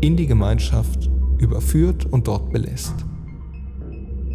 in 0.00 0.16
die 0.16 0.26
Gemeinschaft 0.26 1.08
überführt 1.38 2.06
und 2.06 2.26
dort 2.26 2.50
belässt. 2.50 2.94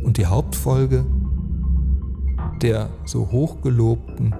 Und 0.04 0.18
die 0.18 0.26
Hauptfolge 0.26 1.06
der 2.62 2.90
so 3.06 3.32
hochgelobten 3.32 4.36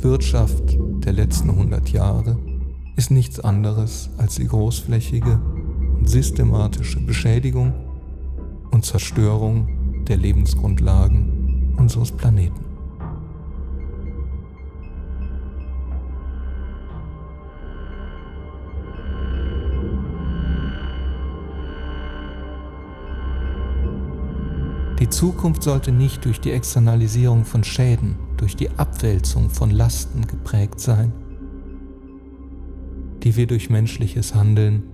Wirtschaft 0.00 0.76
der 1.04 1.12
letzten 1.12 1.50
100 1.50 1.88
Jahre 1.90 2.38
ist 2.96 3.10
nichts 3.10 3.40
anderes 3.40 4.10
als 4.18 4.36
die 4.36 4.46
großflächige 4.46 5.40
und 5.98 6.08
systematische 6.08 7.00
Beschädigung 7.00 7.72
und 8.70 8.84
Zerstörung 8.84 10.04
der 10.04 10.16
Lebensgrundlagen 10.16 11.74
unseres 11.78 12.12
Planeten. 12.12 12.73
Die 25.04 25.10
Zukunft 25.10 25.62
sollte 25.62 25.92
nicht 25.92 26.24
durch 26.24 26.40
die 26.40 26.52
Externalisierung 26.52 27.44
von 27.44 27.62
Schäden 27.62 28.14
durch 28.38 28.56
die 28.56 28.70
Abwälzung 28.70 29.50
von 29.50 29.70
Lasten 29.70 30.26
geprägt 30.26 30.80
sein, 30.80 31.12
die 33.22 33.36
wir 33.36 33.46
durch 33.46 33.68
menschliches 33.68 34.34
Handeln 34.34 34.84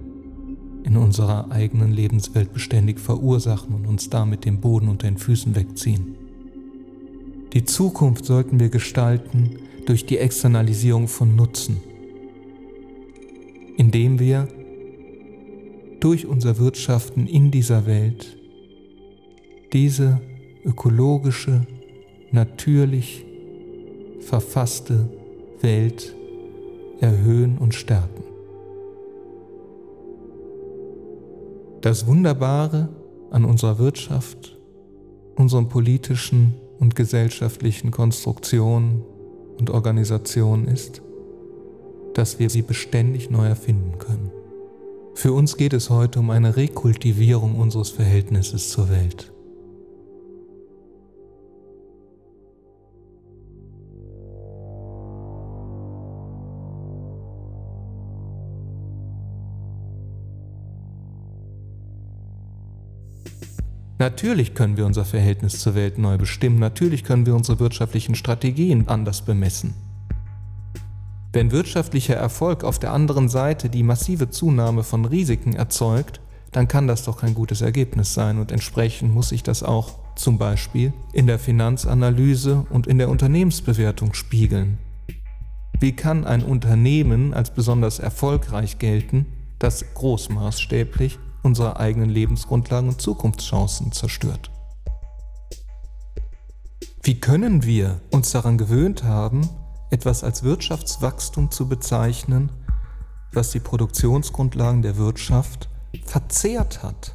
in 0.83 0.97
unserer 0.97 1.53
eigenen 1.53 1.93
Lebenswelt 1.93 2.53
beständig 2.53 2.99
verursachen 2.99 3.73
und 3.73 3.87
uns 3.87 4.11
damit 4.11 4.45
den 4.45 4.61
Boden 4.61 4.89
unter 4.89 5.07
den 5.07 5.17
Füßen 5.17 5.55
wegziehen. 5.55 6.17
Die 7.53 7.65
Zukunft 7.65 8.25
sollten 8.25 8.59
wir 8.59 8.69
gestalten 8.69 9.59
durch 9.87 10.07
die 10.07 10.19
Externalisierung 10.19 11.07
von 11.07 11.37
Nutzen, 11.37 11.77
indem 13.77 14.19
wir 14.19 14.49
durch 16.01 16.27
unser 16.27 16.59
Wirtschaften 16.59 17.29
in 17.29 17.53
dieser 17.53 17.87
Welt 17.87 18.40
diese 19.73 20.21
ökologische, 20.65 21.67
natürlich 22.31 23.25
verfasste 24.21 25.09
Welt 25.61 26.15
erhöhen 27.01 27.59
und 27.59 27.75
stärken. 27.75 28.25
Das 31.81 32.07
Wunderbare 32.07 32.89
an 33.31 33.45
unserer 33.45 33.79
Wirtschaft, 33.79 34.59
unseren 35.37 35.69
politischen 35.69 36.55
und 36.79 36.95
gesellschaftlichen 36.95 37.91
Konstruktionen 37.91 39.03
und 39.59 39.71
Organisationen 39.71 40.67
ist, 40.69 41.01
dass 42.15 42.39
wir 42.39 42.51
sie 42.51 42.63
beständig 42.63 43.31
neu 43.31 43.47
erfinden 43.47 43.99
können. 43.99 44.31
Für 45.15 45.33
uns 45.33 45.57
geht 45.57 45.73
es 45.73 45.91
heute 45.91 46.21
um 46.21 46.31
eine 46.31 46.57
Rekultivierung 46.57 47.57
unseres 47.57 47.91
Verhältnisses 47.91 48.71
zur 48.71 48.91
Welt. 48.91 49.30
Natürlich 64.01 64.55
können 64.55 64.79
wir 64.79 64.87
unser 64.87 65.05
Verhältnis 65.05 65.59
zur 65.59 65.75
Welt 65.75 65.99
neu 65.99 66.17
bestimmen, 66.17 66.59
natürlich 66.59 67.05
können 67.05 67.27
wir 67.27 67.35
unsere 67.35 67.61
wirtschaftlichen 67.61 68.15
Strategien 68.15 68.89
anders 68.89 69.21
bemessen. 69.21 69.75
Wenn 71.35 71.51
wirtschaftlicher 71.51 72.15
Erfolg 72.15 72.65
auf 72.65 72.79
der 72.79 72.95
anderen 72.95 73.29
Seite 73.29 73.69
die 73.69 73.83
massive 73.83 74.31
Zunahme 74.31 74.85
von 74.85 75.05
Risiken 75.05 75.53
erzeugt, 75.53 76.23
dann 76.51 76.67
kann 76.67 76.87
das 76.87 77.05
doch 77.05 77.19
kein 77.19 77.35
gutes 77.35 77.61
Ergebnis 77.61 78.15
sein 78.15 78.39
und 78.39 78.53
entsprechend 78.53 79.13
muss 79.13 79.29
sich 79.29 79.43
das 79.43 79.63
auch 79.63 79.99
zum 80.17 80.39
Beispiel 80.39 80.95
in 81.13 81.27
der 81.27 81.39
Finanzanalyse 81.39 82.65
und 82.71 82.87
in 82.87 82.97
der 82.97 83.11
Unternehmensbewertung 83.11 84.15
spiegeln. 84.15 84.79
Wie 85.79 85.93
kann 85.93 86.25
ein 86.25 86.43
Unternehmen 86.43 87.35
als 87.35 87.53
besonders 87.53 87.99
erfolgreich 87.99 88.79
gelten, 88.79 89.27
das 89.59 89.85
großmaßstäblich 89.93 91.19
unsere 91.43 91.79
eigenen 91.79 92.11
Lebensgrundlagen 92.11 92.89
und 92.89 93.01
Zukunftschancen 93.01 93.93
zerstört. 93.93 94.51
Wie 97.03 97.19
können 97.19 97.63
wir 97.63 98.01
uns 98.11 98.31
daran 98.31 98.59
gewöhnt 98.59 99.05
haben, 99.05 99.49
etwas 99.91 100.23
als 100.23 100.43
Wirtschaftswachstum 100.43 101.51
zu 101.51 101.69
bezeichnen, 101.69 102.53
was 103.33 103.51
die 103.51 103.61
Produktionsgrundlagen 103.61 104.83
der 104.83 104.97
Wirtschaft 104.97 105.69
verzehrt 106.05 106.83
hat? 106.83 107.15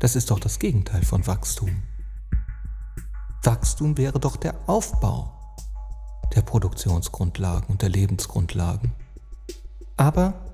Das 0.00 0.16
ist 0.16 0.30
doch 0.30 0.40
das 0.40 0.58
Gegenteil 0.58 1.04
von 1.04 1.26
Wachstum. 1.26 1.82
Wachstum 3.44 3.96
wäre 3.98 4.18
doch 4.18 4.36
der 4.36 4.54
Aufbau 4.66 5.32
der 6.34 6.42
Produktionsgrundlagen 6.42 7.68
und 7.68 7.82
der 7.82 7.88
Lebensgrundlagen. 7.88 8.92
Aber 9.96 10.51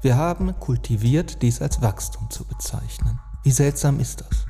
wir 0.00 0.16
haben 0.16 0.54
kultiviert, 0.60 1.42
dies 1.42 1.60
als 1.60 1.82
Wachstum 1.82 2.30
zu 2.30 2.44
bezeichnen. 2.44 3.18
Wie 3.42 3.50
seltsam 3.50 3.98
ist 3.98 4.20
das? 4.20 4.46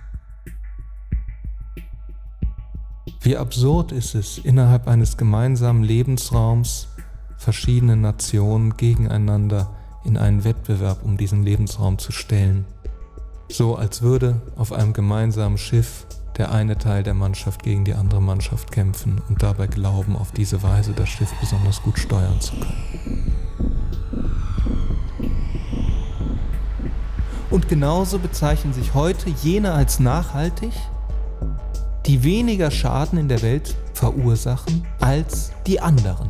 Wie 3.20 3.36
absurd 3.36 3.92
ist 3.92 4.14
es, 4.14 4.38
innerhalb 4.38 4.86
eines 4.88 5.16
gemeinsamen 5.16 5.82
Lebensraums 5.82 6.88
verschiedene 7.36 7.96
Nationen 7.96 8.76
gegeneinander 8.76 9.70
in 10.04 10.16
einen 10.16 10.44
Wettbewerb 10.44 11.02
um 11.02 11.16
diesen 11.16 11.42
Lebensraum 11.42 11.98
zu 11.98 12.12
stellen. 12.12 12.66
So 13.48 13.76
als 13.76 14.02
würde 14.02 14.42
auf 14.56 14.72
einem 14.72 14.92
gemeinsamen 14.92 15.58
Schiff 15.58 16.06
der 16.36 16.52
eine 16.52 16.78
Teil 16.78 17.02
der 17.02 17.14
Mannschaft 17.14 17.62
gegen 17.62 17.84
die 17.84 17.94
andere 17.94 18.22
Mannschaft 18.22 18.70
kämpfen 18.70 19.20
und 19.28 19.42
dabei 19.42 19.66
glauben, 19.66 20.14
auf 20.14 20.30
diese 20.30 20.62
Weise 20.62 20.92
das 20.92 21.08
Schiff 21.08 21.32
besonders 21.40 21.82
gut 21.82 21.98
steuern 21.98 22.40
zu 22.40 22.52
können. 22.52 23.47
Und 27.50 27.68
genauso 27.68 28.18
bezeichnen 28.18 28.72
sich 28.72 28.94
heute 28.94 29.30
jene 29.30 29.72
als 29.72 30.00
nachhaltig, 30.00 30.72
die 32.06 32.22
weniger 32.22 32.70
Schaden 32.70 33.18
in 33.18 33.28
der 33.28 33.42
Welt 33.42 33.74
verursachen 33.94 34.86
als 35.00 35.52
die 35.66 35.80
anderen. 35.80 36.28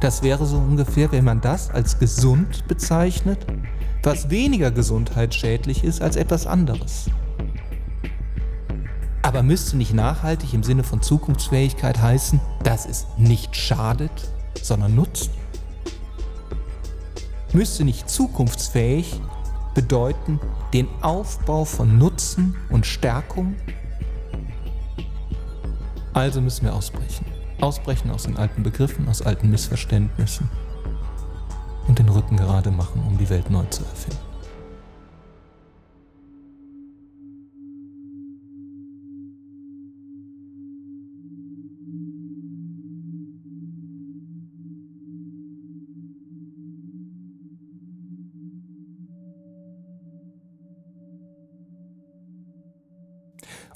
Das 0.00 0.22
wäre 0.22 0.46
so 0.46 0.56
ungefähr, 0.56 1.12
wenn 1.12 1.24
man 1.24 1.40
das 1.40 1.70
als 1.70 1.98
gesund 1.98 2.66
bezeichnet, 2.66 3.46
was 4.02 4.30
weniger 4.30 4.70
gesundheitsschädlich 4.70 5.84
ist 5.84 6.02
als 6.02 6.16
etwas 6.16 6.46
anderes. 6.46 7.08
Aber 9.22 9.42
müsste 9.42 9.76
nicht 9.76 9.94
nachhaltig 9.94 10.52
im 10.54 10.64
Sinne 10.64 10.82
von 10.82 11.00
Zukunftsfähigkeit 11.00 12.02
heißen, 12.02 12.40
dass 12.64 12.86
es 12.86 13.06
nicht 13.16 13.54
schadet, 13.54 14.10
sondern 14.60 14.94
nutzt? 14.94 15.30
Müsste 17.54 17.84
nicht 17.84 18.08
zukunftsfähig 18.08 19.20
bedeuten 19.74 20.40
den 20.72 20.88
Aufbau 21.00 21.64
von 21.64 21.98
Nutzen 21.98 22.56
und 22.70 22.86
Stärkung? 22.86 23.54
Also 26.12 26.40
müssen 26.40 26.64
wir 26.64 26.74
ausbrechen. 26.74 27.26
Ausbrechen 27.60 28.10
aus 28.10 28.24
den 28.24 28.36
alten 28.36 28.62
Begriffen, 28.62 29.08
aus 29.08 29.22
alten 29.22 29.50
Missverständnissen 29.50 30.50
und 31.88 31.98
den 31.98 32.08
Rücken 32.08 32.36
gerade 32.36 32.70
machen, 32.70 33.02
um 33.06 33.16
die 33.18 33.28
Welt 33.30 33.50
neu 33.50 33.64
zu 33.66 33.82
erfinden. 33.84 34.31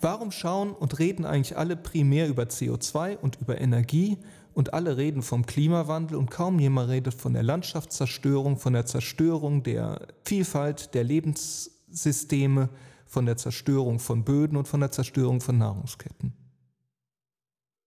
Warum 0.00 0.30
schauen 0.30 0.72
und 0.72 0.98
reden 0.98 1.24
eigentlich 1.24 1.56
alle 1.56 1.76
primär 1.76 2.28
über 2.28 2.44
CO2 2.44 3.16
und 3.16 3.40
über 3.40 3.60
Energie 3.60 4.18
und 4.52 4.74
alle 4.74 4.96
reden 4.96 5.22
vom 5.22 5.44
Klimawandel 5.44 6.16
und 6.16 6.30
kaum 6.30 6.58
jemand 6.58 6.88
redet 6.88 7.14
von 7.14 7.34
der 7.34 7.42
Landschaftszerstörung, 7.42 8.56
von 8.56 8.72
der 8.72 8.86
Zerstörung 8.86 9.62
der 9.62 10.06
Vielfalt 10.24 10.94
der 10.94 11.04
Lebenssysteme, 11.04 12.70
von 13.04 13.26
der 13.26 13.36
Zerstörung 13.36 13.98
von 13.98 14.24
Böden 14.24 14.56
und 14.56 14.66
von 14.66 14.80
der 14.80 14.90
Zerstörung 14.90 15.40
von 15.40 15.58
Nahrungsketten? 15.58 16.32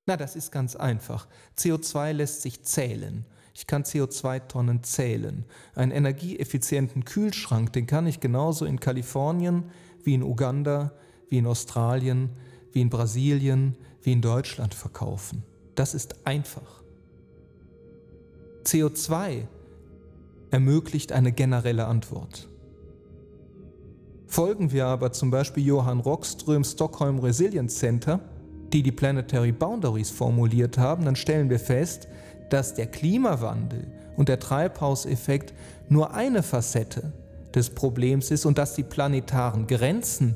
Na, 0.06 0.17
das 0.17 0.36
ist 0.36 0.52
ganz 0.52 0.76
einfach. 0.76 1.28
CO2 1.58 2.13
lässt 2.13 2.41
sich 2.41 2.63
zählen. 2.63 3.26
Ich 3.54 3.67
kann 3.67 3.84
CO2-Tonnen 3.84 4.84
zählen. 4.84 5.45
Einen 5.76 5.91
energieeffizienten 5.91 7.04
Kühlschrank, 7.04 7.74
den 7.74 7.88
kann 7.88 8.08
ich 8.08 8.19
genauso 8.19 8.65
in 8.65 8.80
Kalifornien 8.80 9.65
wie 10.04 10.13
in 10.13 10.24
Uganda 10.24 10.93
wie 11.30 11.38
in 11.38 11.48
Australien, 11.48 12.30
wie 12.72 12.82
in 12.82 12.89
Brasilien, 12.89 13.76
wie 14.02 14.12
in 14.12 14.22
Deutschland 14.22 14.74
verkaufen. 14.74 15.44
Das 15.76 15.94
ist 15.94 16.26
einfach. 16.26 16.84
CO2 18.65 19.48
ermöglicht 20.52 21.12
eine 21.12 21.32
generelle 21.32 21.86
Antwort. 21.86 22.48
Folgen 24.28 24.72
wir 24.72 24.86
aber 24.86 25.12
zum 25.12 25.32
Beispiel 25.32 25.65
Johann 25.65 26.00
Rockströms 26.00 26.74
Stockholm 26.74 27.20
Resilience 27.20 27.78
Center, 27.78 28.20
die 28.72 28.84
die 28.84 28.92
Planetary 28.92 29.52
Boundaries 29.52 30.12
formuliert 30.12 30.78
haben, 30.78 31.06
dann 31.06 31.15
stellen 31.15 31.50
wir 31.50 31.60
fest, 31.60 32.08
dass 32.50 32.76
der 32.76 32.88
Klimawandel 32.88 33.88
und 34.18 34.30
der 34.30 34.39
Treibhauseffekt 34.39 35.54
nur 35.88 36.13
eine 36.13 36.44
Facette 36.44 37.12
des 37.56 37.72
Problems 37.72 38.30
ist 38.30 38.46
und 38.46 38.58
dass 38.58 38.76
die 38.76 38.84
planetaren 38.84 39.65
Grenzen 39.65 40.36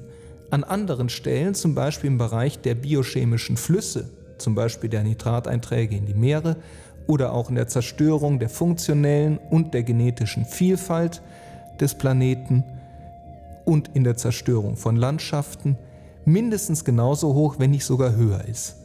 an 0.53 0.63
anderen 0.63 1.09
Stellen, 1.09 1.55
zum 1.55 1.73
Beispiel 1.73 2.11
im 2.11 2.19
Bereich 2.19 2.59
der 2.59 2.75
biochemischen 2.75 3.57
Flüsse, 3.57 4.11
zum 4.37 4.53
Beispiel 4.53 4.87
der 4.87 5.01
Nitrateinträge 5.01 5.95
in 5.95 6.05
die 6.05 6.13
Meere 6.13 6.57
oder 7.07 7.33
auch 7.33 7.49
in 7.49 7.55
der 7.55 7.67
Zerstörung 7.67 8.37
der 8.37 8.49
funktionellen 8.49 9.39
und 9.49 9.73
der 9.73 9.81
genetischen 9.81 10.45
Vielfalt 10.45 11.23
des 11.79 11.97
Planeten 11.97 12.63
und 13.65 13.89
in 13.95 14.03
der 14.03 14.15
Zerstörung 14.15 14.77
von 14.77 14.95
Landschaften 14.95 15.75
mindestens 16.23 16.85
genauso 16.85 17.33
hoch, 17.33 17.55
wenn 17.57 17.71
nicht 17.71 17.85
sogar 17.85 18.15
höher 18.15 18.45
ist. 18.45 18.75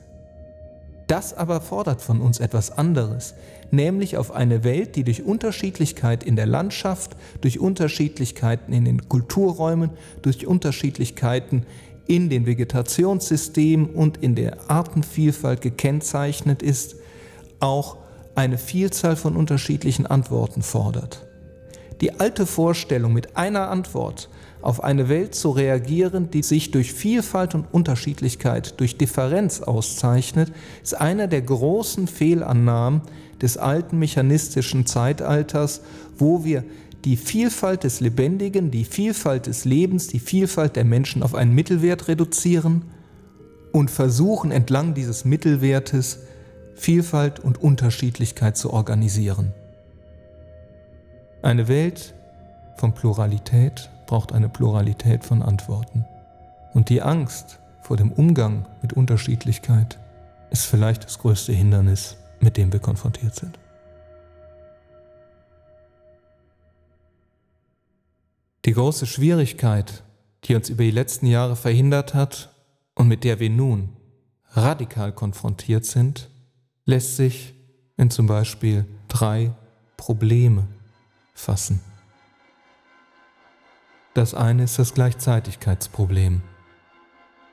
Das 1.06 1.36
aber 1.36 1.60
fordert 1.60 2.00
von 2.00 2.22
uns 2.22 2.40
etwas 2.40 2.70
anderes, 2.70 3.34
nämlich 3.70 4.16
auf 4.16 4.32
eine 4.32 4.64
Welt, 4.64 4.96
die 4.96 5.04
durch 5.04 5.24
Unterschiedlichkeit 5.24 6.24
in 6.24 6.36
der 6.36 6.46
Landschaft, 6.46 7.16
durch 7.40 7.58
Unterschiedlichkeiten 7.58 8.72
in 8.72 8.84
den 8.84 9.08
Kulturräumen, 9.08 9.90
durch 10.22 10.46
Unterschiedlichkeiten 10.46 11.64
in 12.06 12.30
den 12.30 12.46
Vegetationssystemen 12.46 13.90
und 13.90 14.16
in 14.18 14.34
der 14.34 14.70
Artenvielfalt 14.70 15.60
gekennzeichnet 15.60 16.62
ist, 16.62 16.96
auch 17.60 17.98
eine 18.34 18.56
Vielzahl 18.56 19.16
von 19.16 19.36
unterschiedlichen 19.36 20.06
Antworten 20.06 20.62
fordert. 20.62 21.26
Die 22.00 22.20
alte 22.20 22.46
Vorstellung, 22.46 23.12
mit 23.12 23.36
einer 23.36 23.70
Antwort 23.70 24.28
auf 24.62 24.82
eine 24.82 25.08
Welt 25.08 25.34
zu 25.34 25.50
reagieren, 25.50 26.30
die 26.30 26.42
sich 26.42 26.70
durch 26.70 26.92
Vielfalt 26.92 27.54
und 27.54 27.66
Unterschiedlichkeit, 27.72 28.80
durch 28.80 28.96
Differenz 28.96 29.60
auszeichnet, 29.60 30.52
ist 30.82 31.00
einer 31.00 31.26
der 31.26 31.42
großen 31.42 32.06
Fehlannahmen 32.06 33.02
des 33.42 33.56
alten 33.56 33.98
mechanistischen 33.98 34.86
Zeitalters, 34.86 35.82
wo 36.16 36.44
wir 36.44 36.64
die 37.04 37.16
Vielfalt 37.16 37.84
des 37.84 38.00
Lebendigen, 38.00 38.70
die 38.70 38.84
Vielfalt 38.84 39.46
des 39.46 39.64
Lebens, 39.64 40.08
die 40.08 40.18
Vielfalt 40.18 40.76
der 40.76 40.84
Menschen 40.84 41.22
auf 41.22 41.34
einen 41.34 41.54
Mittelwert 41.54 42.08
reduzieren 42.08 42.86
und 43.72 43.90
versuchen 43.90 44.50
entlang 44.50 44.94
dieses 44.94 45.24
Mittelwertes 45.24 46.20
Vielfalt 46.74 47.40
und 47.40 47.62
Unterschiedlichkeit 47.62 48.56
zu 48.56 48.72
organisieren. 48.72 49.52
Eine 51.42 51.68
Welt 51.68 52.14
von 52.76 52.94
Pluralität 52.94 53.90
braucht 54.06 54.32
eine 54.32 54.48
Pluralität 54.48 55.24
von 55.24 55.42
Antworten. 55.42 56.04
Und 56.74 56.88
die 56.88 57.02
Angst 57.02 57.58
vor 57.82 57.96
dem 57.96 58.12
Umgang 58.12 58.66
mit 58.82 58.92
Unterschiedlichkeit 58.92 59.98
ist 60.50 60.66
vielleicht 60.66 61.04
das 61.04 61.18
größte 61.18 61.52
Hindernis, 61.52 62.16
mit 62.40 62.56
dem 62.56 62.72
wir 62.72 62.80
konfrontiert 62.80 63.34
sind. 63.34 63.58
Die 68.64 68.72
große 68.72 69.06
Schwierigkeit, 69.06 70.02
die 70.44 70.54
uns 70.54 70.68
über 70.68 70.82
die 70.82 70.90
letzten 70.90 71.26
Jahre 71.26 71.56
verhindert 71.56 72.14
hat 72.14 72.50
und 72.94 73.08
mit 73.08 73.24
der 73.24 73.40
wir 73.40 73.50
nun 73.50 73.96
radikal 74.50 75.12
konfrontiert 75.12 75.84
sind, 75.84 76.28
lässt 76.84 77.16
sich 77.16 77.54
in 77.96 78.10
zum 78.10 78.26
Beispiel 78.26 78.84
drei 79.08 79.52
Probleme 79.96 80.66
fassen. 81.34 81.80
Das 84.14 84.34
eine 84.34 84.64
ist 84.64 84.78
das 84.78 84.94
Gleichzeitigkeitsproblem. 84.94 86.42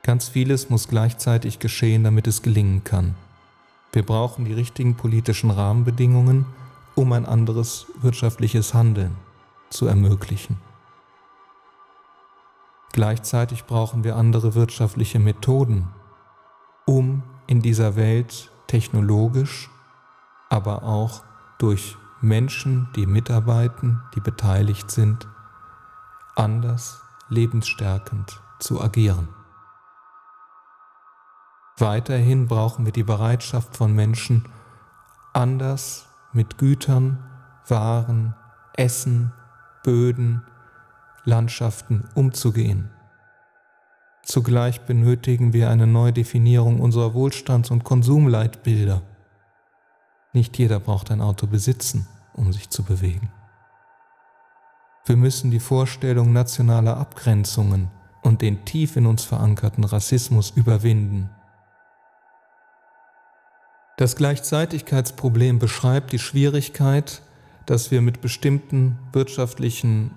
Ganz 0.02 0.28
vieles 0.28 0.68
muss 0.70 0.88
gleichzeitig 0.88 1.58
geschehen, 1.58 2.04
damit 2.04 2.26
es 2.26 2.42
gelingen 2.42 2.84
kann. 2.84 3.14
Wir 3.96 4.04
brauchen 4.04 4.44
die 4.44 4.52
richtigen 4.52 4.94
politischen 4.94 5.50
Rahmenbedingungen, 5.50 6.44
um 6.96 7.14
ein 7.14 7.24
anderes 7.24 7.86
wirtschaftliches 8.02 8.74
Handeln 8.74 9.16
zu 9.70 9.86
ermöglichen. 9.86 10.58
Gleichzeitig 12.92 13.64
brauchen 13.64 14.04
wir 14.04 14.16
andere 14.16 14.54
wirtschaftliche 14.54 15.18
Methoden, 15.18 15.88
um 16.84 17.22
in 17.46 17.62
dieser 17.62 17.96
Welt 17.96 18.52
technologisch, 18.66 19.70
aber 20.50 20.82
auch 20.82 21.22
durch 21.56 21.96
Menschen, 22.20 22.90
die 22.96 23.06
mitarbeiten, 23.06 24.02
die 24.14 24.20
beteiligt 24.20 24.90
sind, 24.90 25.26
anders 26.34 27.00
lebensstärkend 27.30 28.42
zu 28.58 28.78
agieren. 28.78 29.35
Weiterhin 31.78 32.48
brauchen 32.48 32.86
wir 32.86 32.92
die 32.92 33.02
Bereitschaft 33.02 33.76
von 33.76 33.94
Menschen, 33.94 34.48
anders 35.34 36.08
mit 36.32 36.56
Gütern, 36.56 37.22
Waren, 37.68 38.34
Essen, 38.76 39.32
Böden, 39.82 40.42
Landschaften 41.24 42.08
umzugehen. 42.14 42.90
Zugleich 44.22 44.80
benötigen 44.82 45.52
wir 45.52 45.68
eine 45.70 45.86
Neudefinierung 45.86 46.80
unserer 46.80 47.14
Wohlstands- 47.14 47.70
und 47.70 47.84
Konsumleitbilder. 47.84 49.02
Nicht 50.32 50.58
jeder 50.58 50.80
braucht 50.80 51.10
ein 51.10 51.20
Auto 51.20 51.46
besitzen, 51.46 52.08
um 52.32 52.52
sich 52.52 52.70
zu 52.70 52.84
bewegen. 52.84 53.30
Wir 55.04 55.16
müssen 55.16 55.50
die 55.50 55.60
Vorstellung 55.60 56.32
nationaler 56.32 56.96
Abgrenzungen 56.96 57.90
und 58.22 58.42
den 58.42 58.64
tief 58.64 58.96
in 58.96 59.06
uns 59.06 59.24
verankerten 59.24 59.84
Rassismus 59.84 60.50
überwinden. 60.50 61.30
Das 63.96 64.14
Gleichzeitigkeitsproblem 64.16 65.58
beschreibt 65.58 66.12
die 66.12 66.18
Schwierigkeit, 66.18 67.22
dass 67.64 67.90
wir 67.90 68.02
mit 68.02 68.20
bestimmten 68.20 68.98
wirtschaftlichen 69.12 70.10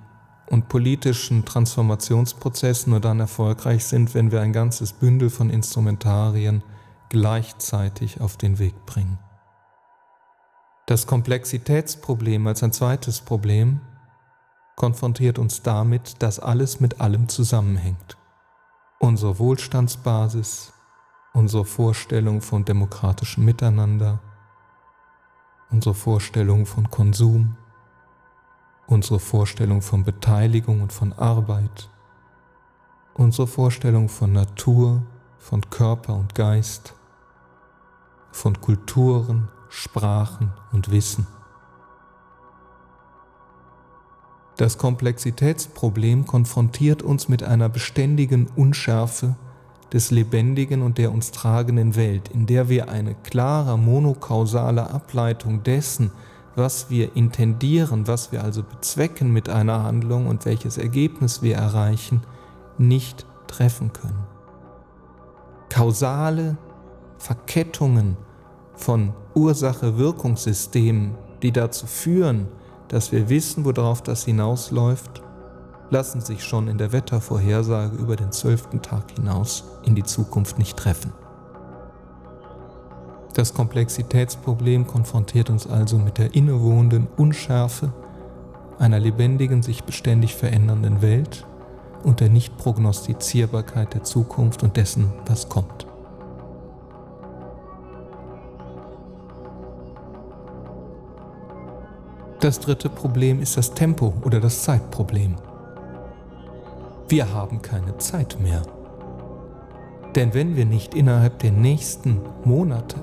und 0.47 0.67
politischen 0.67 1.45
Transformationsprozessen 1.45 2.91
nur 2.91 2.99
dann 2.99 3.19
erfolgreich 3.19 3.85
sind, 3.85 4.13
wenn 4.13 4.31
wir 4.31 4.41
ein 4.41 4.51
ganzes 4.51 4.91
Bündel 4.93 5.29
von 5.29 5.49
Instrumentarien 5.49 6.61
gleichzeitig 7.09 8.19
auf 8.19 8.35
den 8.35 8.59
Weg 8.59 8.85
bringen. 8.85 9.17
Das 10.85 11.07
Komplexitätsproblem 11.07 12.47
als 12.47 12.63
ein 12.63 12.73
zweites 12.73 13.21
Problem 13.21 13.79
konfrontiert 14.75 15.39
uns 15.39 15.61
damit, 15.61 16.21
dass 16.21 16.39
alles 16.39 16.79
mit 16.79 16.99
allem 16.99 17.29
zusammenhängt. 17.29 18.17
Unsere 18.99 19.39
Wohlstandsbasis, 19.39 20.73
unsere 21.33 21.65
Vorstellung 21.65 22.41
von 22.41 22.65
demokratischem 22.65 23.45
Miteinander, 23.45 24.19
unsere 25.69 25.95
Vorstellung 25.95 26.65
von 26.65 26.89
Konsum, 26.89 27.55
unsere 28.87 29.19
Vorstellung 29.19 29.81
von 29.81 30.03
Beteiligung 30.03 30.81
und 30.81 30.91
von 30.91 31.13
Arbeit, 31.13 31.89
unsere 33.13 33.47
Vorstellung 33.47 34.09
von 34.09 34.33
Natur, 34.33 35.03
von 35.37 35.61
Körper 35.69 36.15
und 36.15 36.33
Geist, 36.35 36.95
von 38.31 38.59
Kulturen, 38.59 39.49
Sprachen 39.69 40.51
und 40.71 40.91
Wissen. 40.91 41.27
Das 44.57 44.77
Komplexitätsproblem 44.77 46.25
konfrontiert 46.25 47.01
uns 47.01 47.29
mit 47.29 47.43
einer 47.43 47.69
beständigen 47.69 48.47
Unschärfe 48.55 49.37
des 49.93 50.11
lebendigen 50.11 50.81
und 50.81 50.97
der 50.97 51.11
uns 51.11 51.31
tragenden 51.31 51.95
Welt, 51.95 52.29
in 52.29 52.45
der 52.45 52.69
wir 52.69 52.89
eine 52.89 53.15
klare 53.15 53.77
monokausale 53.77 54.89
Ableitung 54.89 55.63
dessen, 55.63 56.11
was 56.55 56.89
wir 56.89 57.15
intendieren, 57.15 58.07
was 58.07 58.31
wir 58.31 58.43
also 58.43 58.63
bezwecken 58.63 59.31
mit 59.31 59.49
einer 59.49 59.83
Handlung 59.83 60.27
und 60.27 60.45
welches 60.45 60.77
Ergebnis 60.77 61.41
wir 61.41 61.55
erreichen, 61.55 62.21
nicht 62.77 63.25
treffen 63.47 63.93
können. 63.93 64.27
Kausale 65.69 66.57
Verkettungen 67.17 68.17
von 68.75 69.13
Ursache-Wirkungssystemen, 69.35 71.15
die 71.41 71.51
dazu 71.51 71.85
führen, 71.85 72.47
dass 72.87 73.11
wir 73.11 73.29
wissen, 73.29 73.65
worauf 73.65 74.01
das 74.01 74.25
hinausläuft, 74.25 75.21
lassen 75.89 76.21
sich 76.21 76.43
schon 76.43 76.67
in 76.67 76.77
der 76.77 76.91
Wettervorhersage 76.91 77.95
über 77.97 78.15
den 78.15 78.31
zwölften 78.31 78.81
Tag 78.81 79.11
hinaus 79.11 79.63
in 79.85 79.95
die 79.95 80.03
Zukunft 80.03 80.57
nicht 80.57 80.77
treffen. 80.77 81.13
Das 83.33 83.53
Komplexitätsproblem 83.53 84.87
konfrontiert 84.87 85.49
uns 85.49 85.67
also 85.67 85.97
mit 85.97 86.17
der 86.17 86.35
innewohnenden 86.35 87.07
Unschärfe 87.17 87.93
einer 88.79 88.99
lebendigen, 88.99 89.61
sich 89.61 89.83
beständig 89.83 90.35
verändernden 90.35 91.01
Welt 91.01 91.45
und 92.03 92.21
der 92.21 92.29
Nichtprognostizierbarkeit 92.29 93.93
der 93.93 94.03
Zukunft 94.03 94.63
und 94.63 94.77
dessen, 94.77 95.11
was 95.25 95.49
kommt. 95.49 95.85
Das 102.39 102.61
dritte 102.61 102.87
Problem 102.87 103.41
ist 103.41 103.57
das 103.57 103.73
Tempo 103.73 104.13
oder 104.23 104.39
das 104.39 104.63
Zeitproblem. 104.63 105.35
Wir 107.09 107.33
haben 107.33 107.63
keine 107.63 107.97
Zeit 107.97 108.37
mehr. 108.39 108.61
Denn 110.13 110.35
wenn 110.35 110.55
wir 110.55 110.65
nicht 110.65 110.93
innerhalb 110.93 111.39
der 111.39 111.51
nächsten 111.51 112.21
Monate 112.45 112.97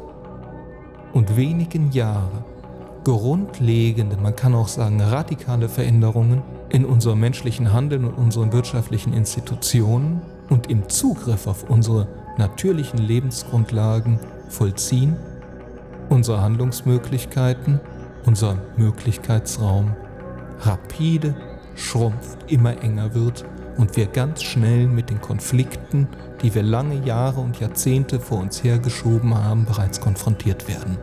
und 1.13 1.37
wenigen 1.37 1.91
Jahre 1.91 2.45
grundlegende, 3.03 4.17
man 4.17 4.37
kann 4.37 4.55
auch 4.55 4.69
sagen 4.69 5.01
radikale 5.01 5.69
Veränderungen 5.69 6.43
in 6.69 6.85
unserem 6.85 7.19
menschlichen 7.19 7.73
Handeln 7.73 8.05
und 8.05 8.15
unseren 8.15 8.53
wirtschaftlichen 8.53 9.13
Institutionen 9.13 10.23
und 10.51 10.71
im 10.71 10.89
Zugriff 10.89 11.49
auf 11.49 11.69
unsere 11.69 12.07
natürlichen 12.39 13.01
Lebensgrundlagen 13.01 14.21
vollziehen, 14.49 15.17
unsere 16.11 16.41
Handlungsmöglichkeiten 16.41 17.81
unser 18.27 18.59
Möglichkeitsraum 18.77 19.95
rapide 20.61 21.35
schrumpft, 21.75 22.51
immer 22.51 22.83
enger 22.83 23.15
wird 23.15 23.45
und 23.77 23.97
wir 23.97 24.07
ganz 24.07 24.43
schnell 24.43 24.87
mit 24.87 25.11
den 25.11 25.21
Konflikten, 25.21 26.09
die 26.43 26.55
wir 26.55 26.63
lange 26.63 27.05
Jahre 27.05 27.41
und 27.41 27.61
Jahrzehnte 27.61 28.21
vor 28.21 28.39
uns 28.39 28.63
hergeschoben 28.65 29.35
haben, 29.35 29.65
bereits 29.65 30.01
konfrontiert 30.01 30.69
werden. 30.69 30.97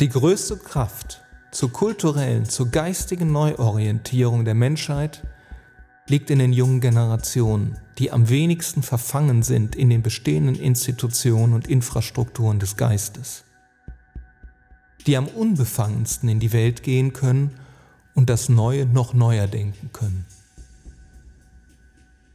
Die 0.00 0.08
größte 0.08 0.56
Kraft 0.56 1.22
zur 1.50 1.72
kulturellen, 1.72 2.46
zur 2.46 2.70
geistigen 2.70 3.32
Neuorientierung 3.32 4.46
der 4.46 4.54
Menschheit 4.54 5.22
liegt 6.08 6.30
in 6.30 6.38
den 6.38 6.54
jungen 6.54 6.80
Generationen, 6.80 7.76
die 8.00 8.10
am 8.10 8.28
wenigsten 8.28 8.82
verfangen 8.82 9.44
sind 9.44 9.76
in 9.76 9.90
den 9.90 10.02
bestehenden 10.02 10.56
Institutionen 10.56 11.52
und 11.52 11.68
Infrastrukturen 11.68 12.58
des 12.58 12.76
Geistes, 12.76 13.44
die 15.06 15.16
am 15.16 15.28
unbefangensten 15.28 16.28
in 16.28 16.40
die 16.40 16.52
Welt 16.52 16.82
gehen 16.82 17.12
können 17.12 17.50
und 18.14 18.28
das 18.28 18.48
Neue 18.48 18.86
noch 18.86 19.14
neuer 19.14 19.46
denken 19.46 19.90
können. 19.92 20.26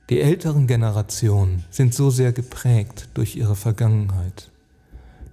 Die 0.10 0.22
älteren 0.22 0.68
Generationen 0.68 1.66
sind 1.70 1.94
so 1.94 2.12
sehr 2.12 2.32
geprägt 2.32 3.10
durch 3.16 3.36
ihre 3.36 3.58
Vergangenheit 3.58 4.52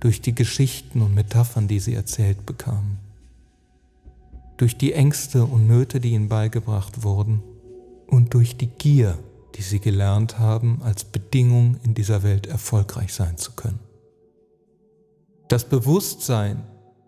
durch 0.03 0.21
die 0.21 0.35
Geschichten 0.35 1.01
und 1.01 1.15
Metaphern, 1.15 1.69
die 1.69 1.79
sie 1.79 1.95
erzählt 1.95 2.45
bekamen, 2.45 2.99
durch 4.57 4.77
die 4.77 4.95
Ängste 4.95 5.45
und 5.45 5.69
Nöte, 5.69 6.01
die 6.01 6.11
ihnen 6.11 6.29
beigebracht 6.29 7.05
wurden 7.05 7.41
und 8.09 8.35
durch 8.35 8.57
die 8.57 8.67
Gier, 8.67 9.17
die 9.55 9.63
sie 9.63 9.81
gelernt 9.81 10.39
haben, 10.39 10.81
als 10.83 11.05
Bedingung 11.05 11.77
in 11.83 11.95
dieser 11.95 12.23
Welt 12.23 12.47
erfolgreich 12.47 13.13
sein 13.13 13.37
zu 13.37 13.53
können. 13.53 13.81
Das 15.49 15.69
Bewusstsein, 15.69 16.63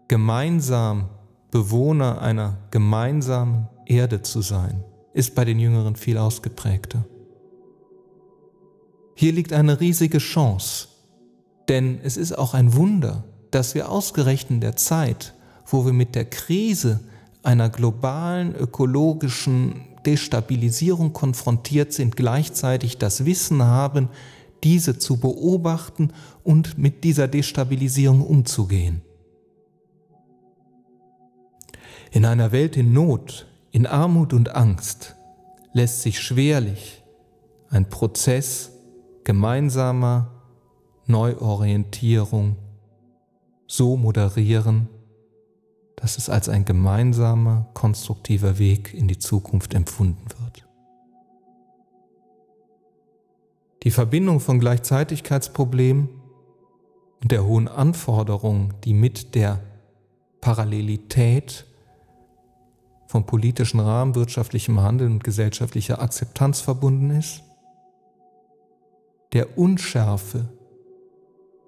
gemeinsam 0.09 1.09
Bewohner 1.51 2.21
einer 2.21 2.59
gemeinsamen 2.71 3.69
Erde 3.87 4.23
zu 4.23 4.43
sein, 4.43 4.85
ist 5.13 5.35
bei 5.35 5.45
den 5.45 5.59
Jüngeren 5.59 5.97
viel 5.97 6.19
ausgeprägter. 6.19 7.05
Hier 9.15 9.33
liegt 9.33 9.53
eine 9.53 9.81
riesige 9.81 10.19
Chance, 10.19 10.89
denn 11.69 12.01
es 12.03 12.17
ist 12.17 12.37
auch 12.37 12.53
ein 12.53 12.75
Wunder, 12.75 13.25
dass 13.51 13.75
wir 13.75 13.89
ausgerechnet 13.89 14.51
in 14.51 14.61
der 14.61 14.77
Zeit, 14.77 15.35
wo 15.67 15.87
wir 15.87 15.93
mit 15.93 16.15
der 16.15 16.25
Krise 16.25 17.01
einer 17.45 17.69
globalen 17.69 18.55
ökologischen 18.55 19.83
Destabilisierung 20.05 21.13
konfrontiert 21.13 21.93
sind, 21.93 22.17
gleichzeitig 22.17 22.99
das 22.99 23.25
Wissen 23.25 23.63
haben, 23.63 24.09
diese 24.63 24.99
zu 24.99 25.19
beobachten 25.19 26.13
und 26.43 26.79
mit 26.79 27.05
dieser 27.05 27.29
Destabilisierung 27.29 28.23
umzugehen. 28.23 29.03
In 32.11 32.25
einer 32.25 32.53
Welt 32.53 32.77
in 32.77 32.93
Not, 32.93 33.47
in 33.73 33.87
Armut 33.87 34.33
und 34.33 34.55
Angst 34.55 35.17
lässt 35.73 36.03
sich 36.03 36.21
schwerlich 36.21 37.03
ein 37.71 37.89
Prozess 37.89 38.71
gemeinsamer 39.25 40.31
Neuorientierung 41.07 42.57
so 43.67 43.97
moderieren, 43.97 44.89
dass 45.97 46.19
es 46.19 46.29
als 46.29 46.49
ein 46.49 46.65
gemeinsamer, 46.65 47.67
konstruktiver 47.75 48.59
Weg 48.59 48.93
in 48.95 49.09
die 49.09 49.19
Zukunft 49.19 49.75
empfunden 49.75 50.27
wird. 50.41 50.67
Die 53.83 53.91
Verbindung 53.91 54.41
von 54.41 54.61
Gleichzeitigkeitsproblemen 54.61 56.09
und 57.23 57.31
der 57.31 57.45
hohen 57.45 57.69
Anforderungen, 57.69 58.75
die 58.85 58.95
mit 58.95 59.35
der 59.35 59.61
Parallelität 60.41 61.67
von 63.07 63.27
politischen 63.27 63.81
Rahmen, 63.81 64.15
wirtschaftlichem 64.15 64.81
Handeln 64.81 65.13
und 65.13 65.25
gesellschaftlicher 65.25 66.01
Akzeptanz 66.01 66.61
verbunden 66.61 67.11
ist, 67.11 67.43
der 69.33 69.59
Unschärfe 69.59 70.49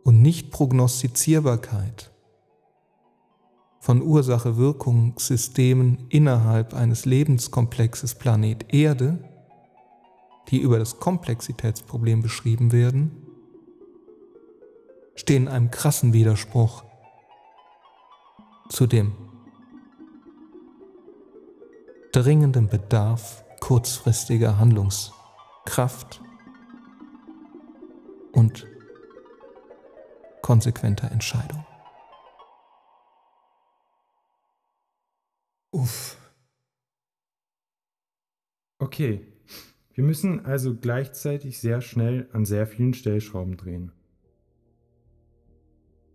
und 0.05 0.23
Nicht-Prognostizierbarkeit 0.23 2.11
von 3.87 4.03
Ursache-Wirkungssystemen 4.03 6.09
innerhalb 6.09 6.75
eines 6.75 7.05
Lebenskomplexes 7.05 8.17
Planet 8.17 8.75
Erde, 8.75 9.23
die 10.49 10.59
über 10.59 10.81
das 10.81 10.99
Komplexitätsproblem 10.99 12.21
beschrieben 12.21 12.73
werden, 12.73 13.13
stehen 15.15 15.45
in 15.45 15.49
einem 15.49 15.71
krassen 15.71 16.13
Widerspruch 16.13 16.83
zu 18.71 18.89
dem 18.89 19.13
dringenden 22.11 22.67
Bedarf 22.67 23.45
kurzfristiger 23.61 24.59
Handlungskraft 24.59 26.21
und 28.33 28.67
konsequenter 30.43 31.09
Entscheidung. 31.13 31.65
Uff. 35.77 36.17
Okay, 38.79 39.21
wir 39.93 40.05
müssen 40.05 40.47
also 40.47 40.75
gleichzeitig 40.75 41.61
sehr 41.61 41.83
schnell 41.83 42.29
an 42.33 42.47
sehr 42.47 42.67
vielen 42.67 42.95
Stellschrauben 42.95 43.59
drehen. 43.59 43.93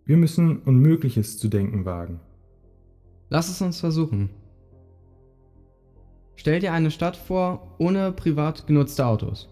Wir 0.04 0.18
müssen 0.18 0.64
Unmögliches 0.64 1.38
zu 1.38 1.48
denken 1.48 1.86
wagen. 1.86 2.20
Lass 3.30 3.50
es 3.50 3.62
uns 3.62 3.80
versuchen. 3.80 4.32
Stell 6.36 6.60
dir 6.60 6.74
eine 6.74 6.90
Stadt 6.90 7.16
vor 7.16 7.76
ohne 7.78 8.12
privat 8.12 8.66
genutzte 8.66 9.06
Autos. 9.06 9.48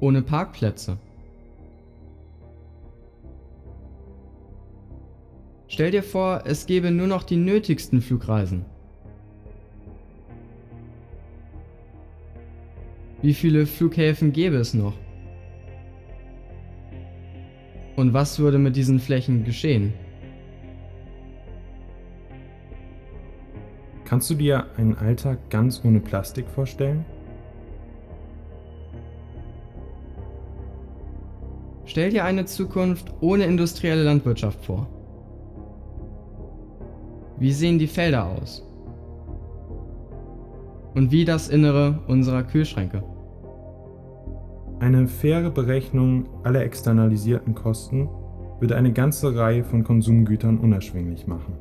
ohne 0.00 0.22
Parkplätze. 0.22 0.98
Stell 5.80 5.92
dir 5.92 6.02
vor, 6.02 6.42
es 6.44 6.66
gäbe 6.66 6.90
nur 6.90 7.06
noch 7.06 7.22
die 7.22 7.38
nötigsten 7.38 8.02
Flugreisen. 8.02 8.66
Wie 13.22 13.32
viele 13.32 13.64
Flughäfen 13.64 14.30
gäbe 14.30 14.56
es 14.56 14.74
noch? 14.74 14.92
Und 17.96 18.12
was 18.12 18.38
würde 18.38 18.58
mit 18.58 18.76
diesen 18.76 19.00
Flächen 19.00 19.42
geschehen? 19.42 19.94
Kannst 24.04 24.28
du 24.28 24.34
dir 24.34 24.66
einen 24.76 24.94
Alltag 24.96 25.48
ganz 25.48 25.82
ohne 25.82 26.00
Plastik 26.00 26.46
vorstellen? 26.50 27.06
Stell 31.86 32.10
dir 32.10 32.26
eine 32.26 32.44
Zukunft 32.44 33.14
ohne 33.22 33.44
industrielle 33.44 34.02
Landwirtschaft 34.02 34.62
vor. 34.62 34.86
Wie 37.40 37.52
sehen 37.52 37.78
die 37.78 37.86
Felder 37.86 38.26
aus? 38.26 38.62
Und 40.94 41.10
wie 41.10 41.24
das 41.24 41.48
Innere 41.48 42.00
unserer 42.06 42.42
Kühlschränke? 42.42 43.02
Eine 44.78 45.08
faire 45.08 45.48
Berechnung 45.48 46.28
aller 46.42 46.62
externalisierten 46.62 47.54
Kosten 47.54 48.10
würde 48.60 48.76
eine 48.76 48.92
ganze 48.92 49.34
Reihe 49.34 49.64
von 49.64 49.84
Konsumgütern 49.84 50.58
unerschwinglich 50.58 51.26
machen. 51.26 51.56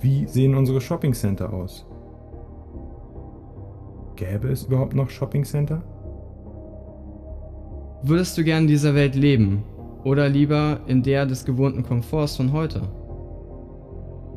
Wie 0.00 0.26
sehen 0.26 0.54
unsere 0.54 0.82
Shoppingcenter 0.82 1.50
aus? 1.50 1.86
Gäbe 4.16 4.48
es 4.48 4.64
überhaupt 4.64 4.94
noch 4.94 5.08
Shoppingcenter? 5.08 5.82
Würdest 8.02 8.36
du 8.36 8.44
gern 8.44 8.64
in 8.64 8.68
dieser 8.68 8.94
Welt 8.94 9.14
leben 9.14 9.62
oder 10.04 10.28
lieber 10.28 10.80
in 10.86 11.02
der 11.02 11.24
des 11.24 11.46
gewohnten 11.46 11.82
Komforts 11.82 12.36
von 12.36 12.52
heute? 12.52 12.82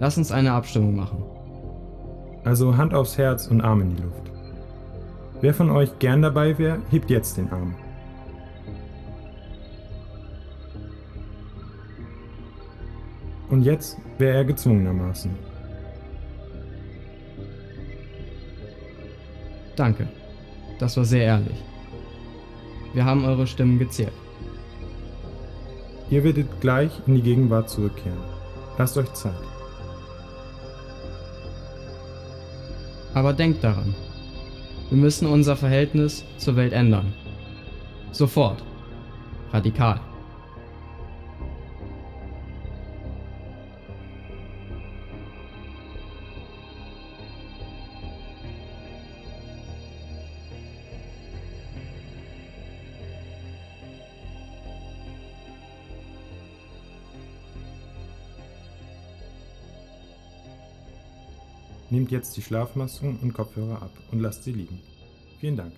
Lass 0.01 0.17
uns 0.17 0.31
eine 0.31 0.53
Abstimmung 0.53 0.95
machen. 0.95 1.23
Also 2.43 2.75
Hand 2.75 2.91
aufs 2.91 3.19
Herz 3.19 3.45
und 3.45 3.61
Arm 3.61 3.81
in 3.81 3.95
die 3.95 4.01
Luft. 4.01 4.31
Wer 5.41 5.53
von 5.53 5.69
euch 5.69 5.99
gern 5.99 6.23
dabei 6.23 6.57
wäre, 6.57 6.79
hebt 6.89 7.11
jetzt 7.11 7.37
den 7.37 7.51
Arm. 7.51 7.75
Und 13.49 13.61
jetzt 13.61 13.99
wäre 14.17 14.37
er 14.37 14.45
gezwungenermaßen. 14.45 15.29
Danke. 19.75 20.07
Das 20.79 20.97
war 20.97 21.05
sehr 21.05 21.25
ehrlich. 21.25 21.63
Wir 22.95 23.05
haben 23.05 23.23
eure 23.23 23.45
Stimmen 23.45 23.77
gezählt. 23.77 24.13
Ihr 26.09 26.23
werdet 26.23 26.59
gleich 26.59 26.91
in 27.05 27.13
die 27.13 27.21
Gegenwart 27.21 27.69
zurückkehren. 27.69 28.17
Lasst 28.79 28.97
euch 28.97 29.13
Zeit. 29.13 29.60
Aber 33.13 33.33
denkt 33.33 33.63
daran, 33.63 33.93
wir 34.89 34.97
müssen 34.97 35.27
unser 35.27 35.55
Verhältnis 35.55 36.23
zur 36.37 36.55
Welt 36.55 36.73
ändern. 36.73 37.13
Sofort. 38.11 38.63
Radikal. 39.53 39.99
Jetzt 62.11 62.35
die 62.35 62.41
Schlafmasken 62.41 63.19
und 63.21 63.33
Kopfhörer 63.33 63.83
ab 63.83 63.91
und 64.11 64.19
lasst 64.19 64.43
sie 64.43 64.51
liegen. 64.51 64.81
Vielen 65.39 65.55
Dank. 65.55 65.71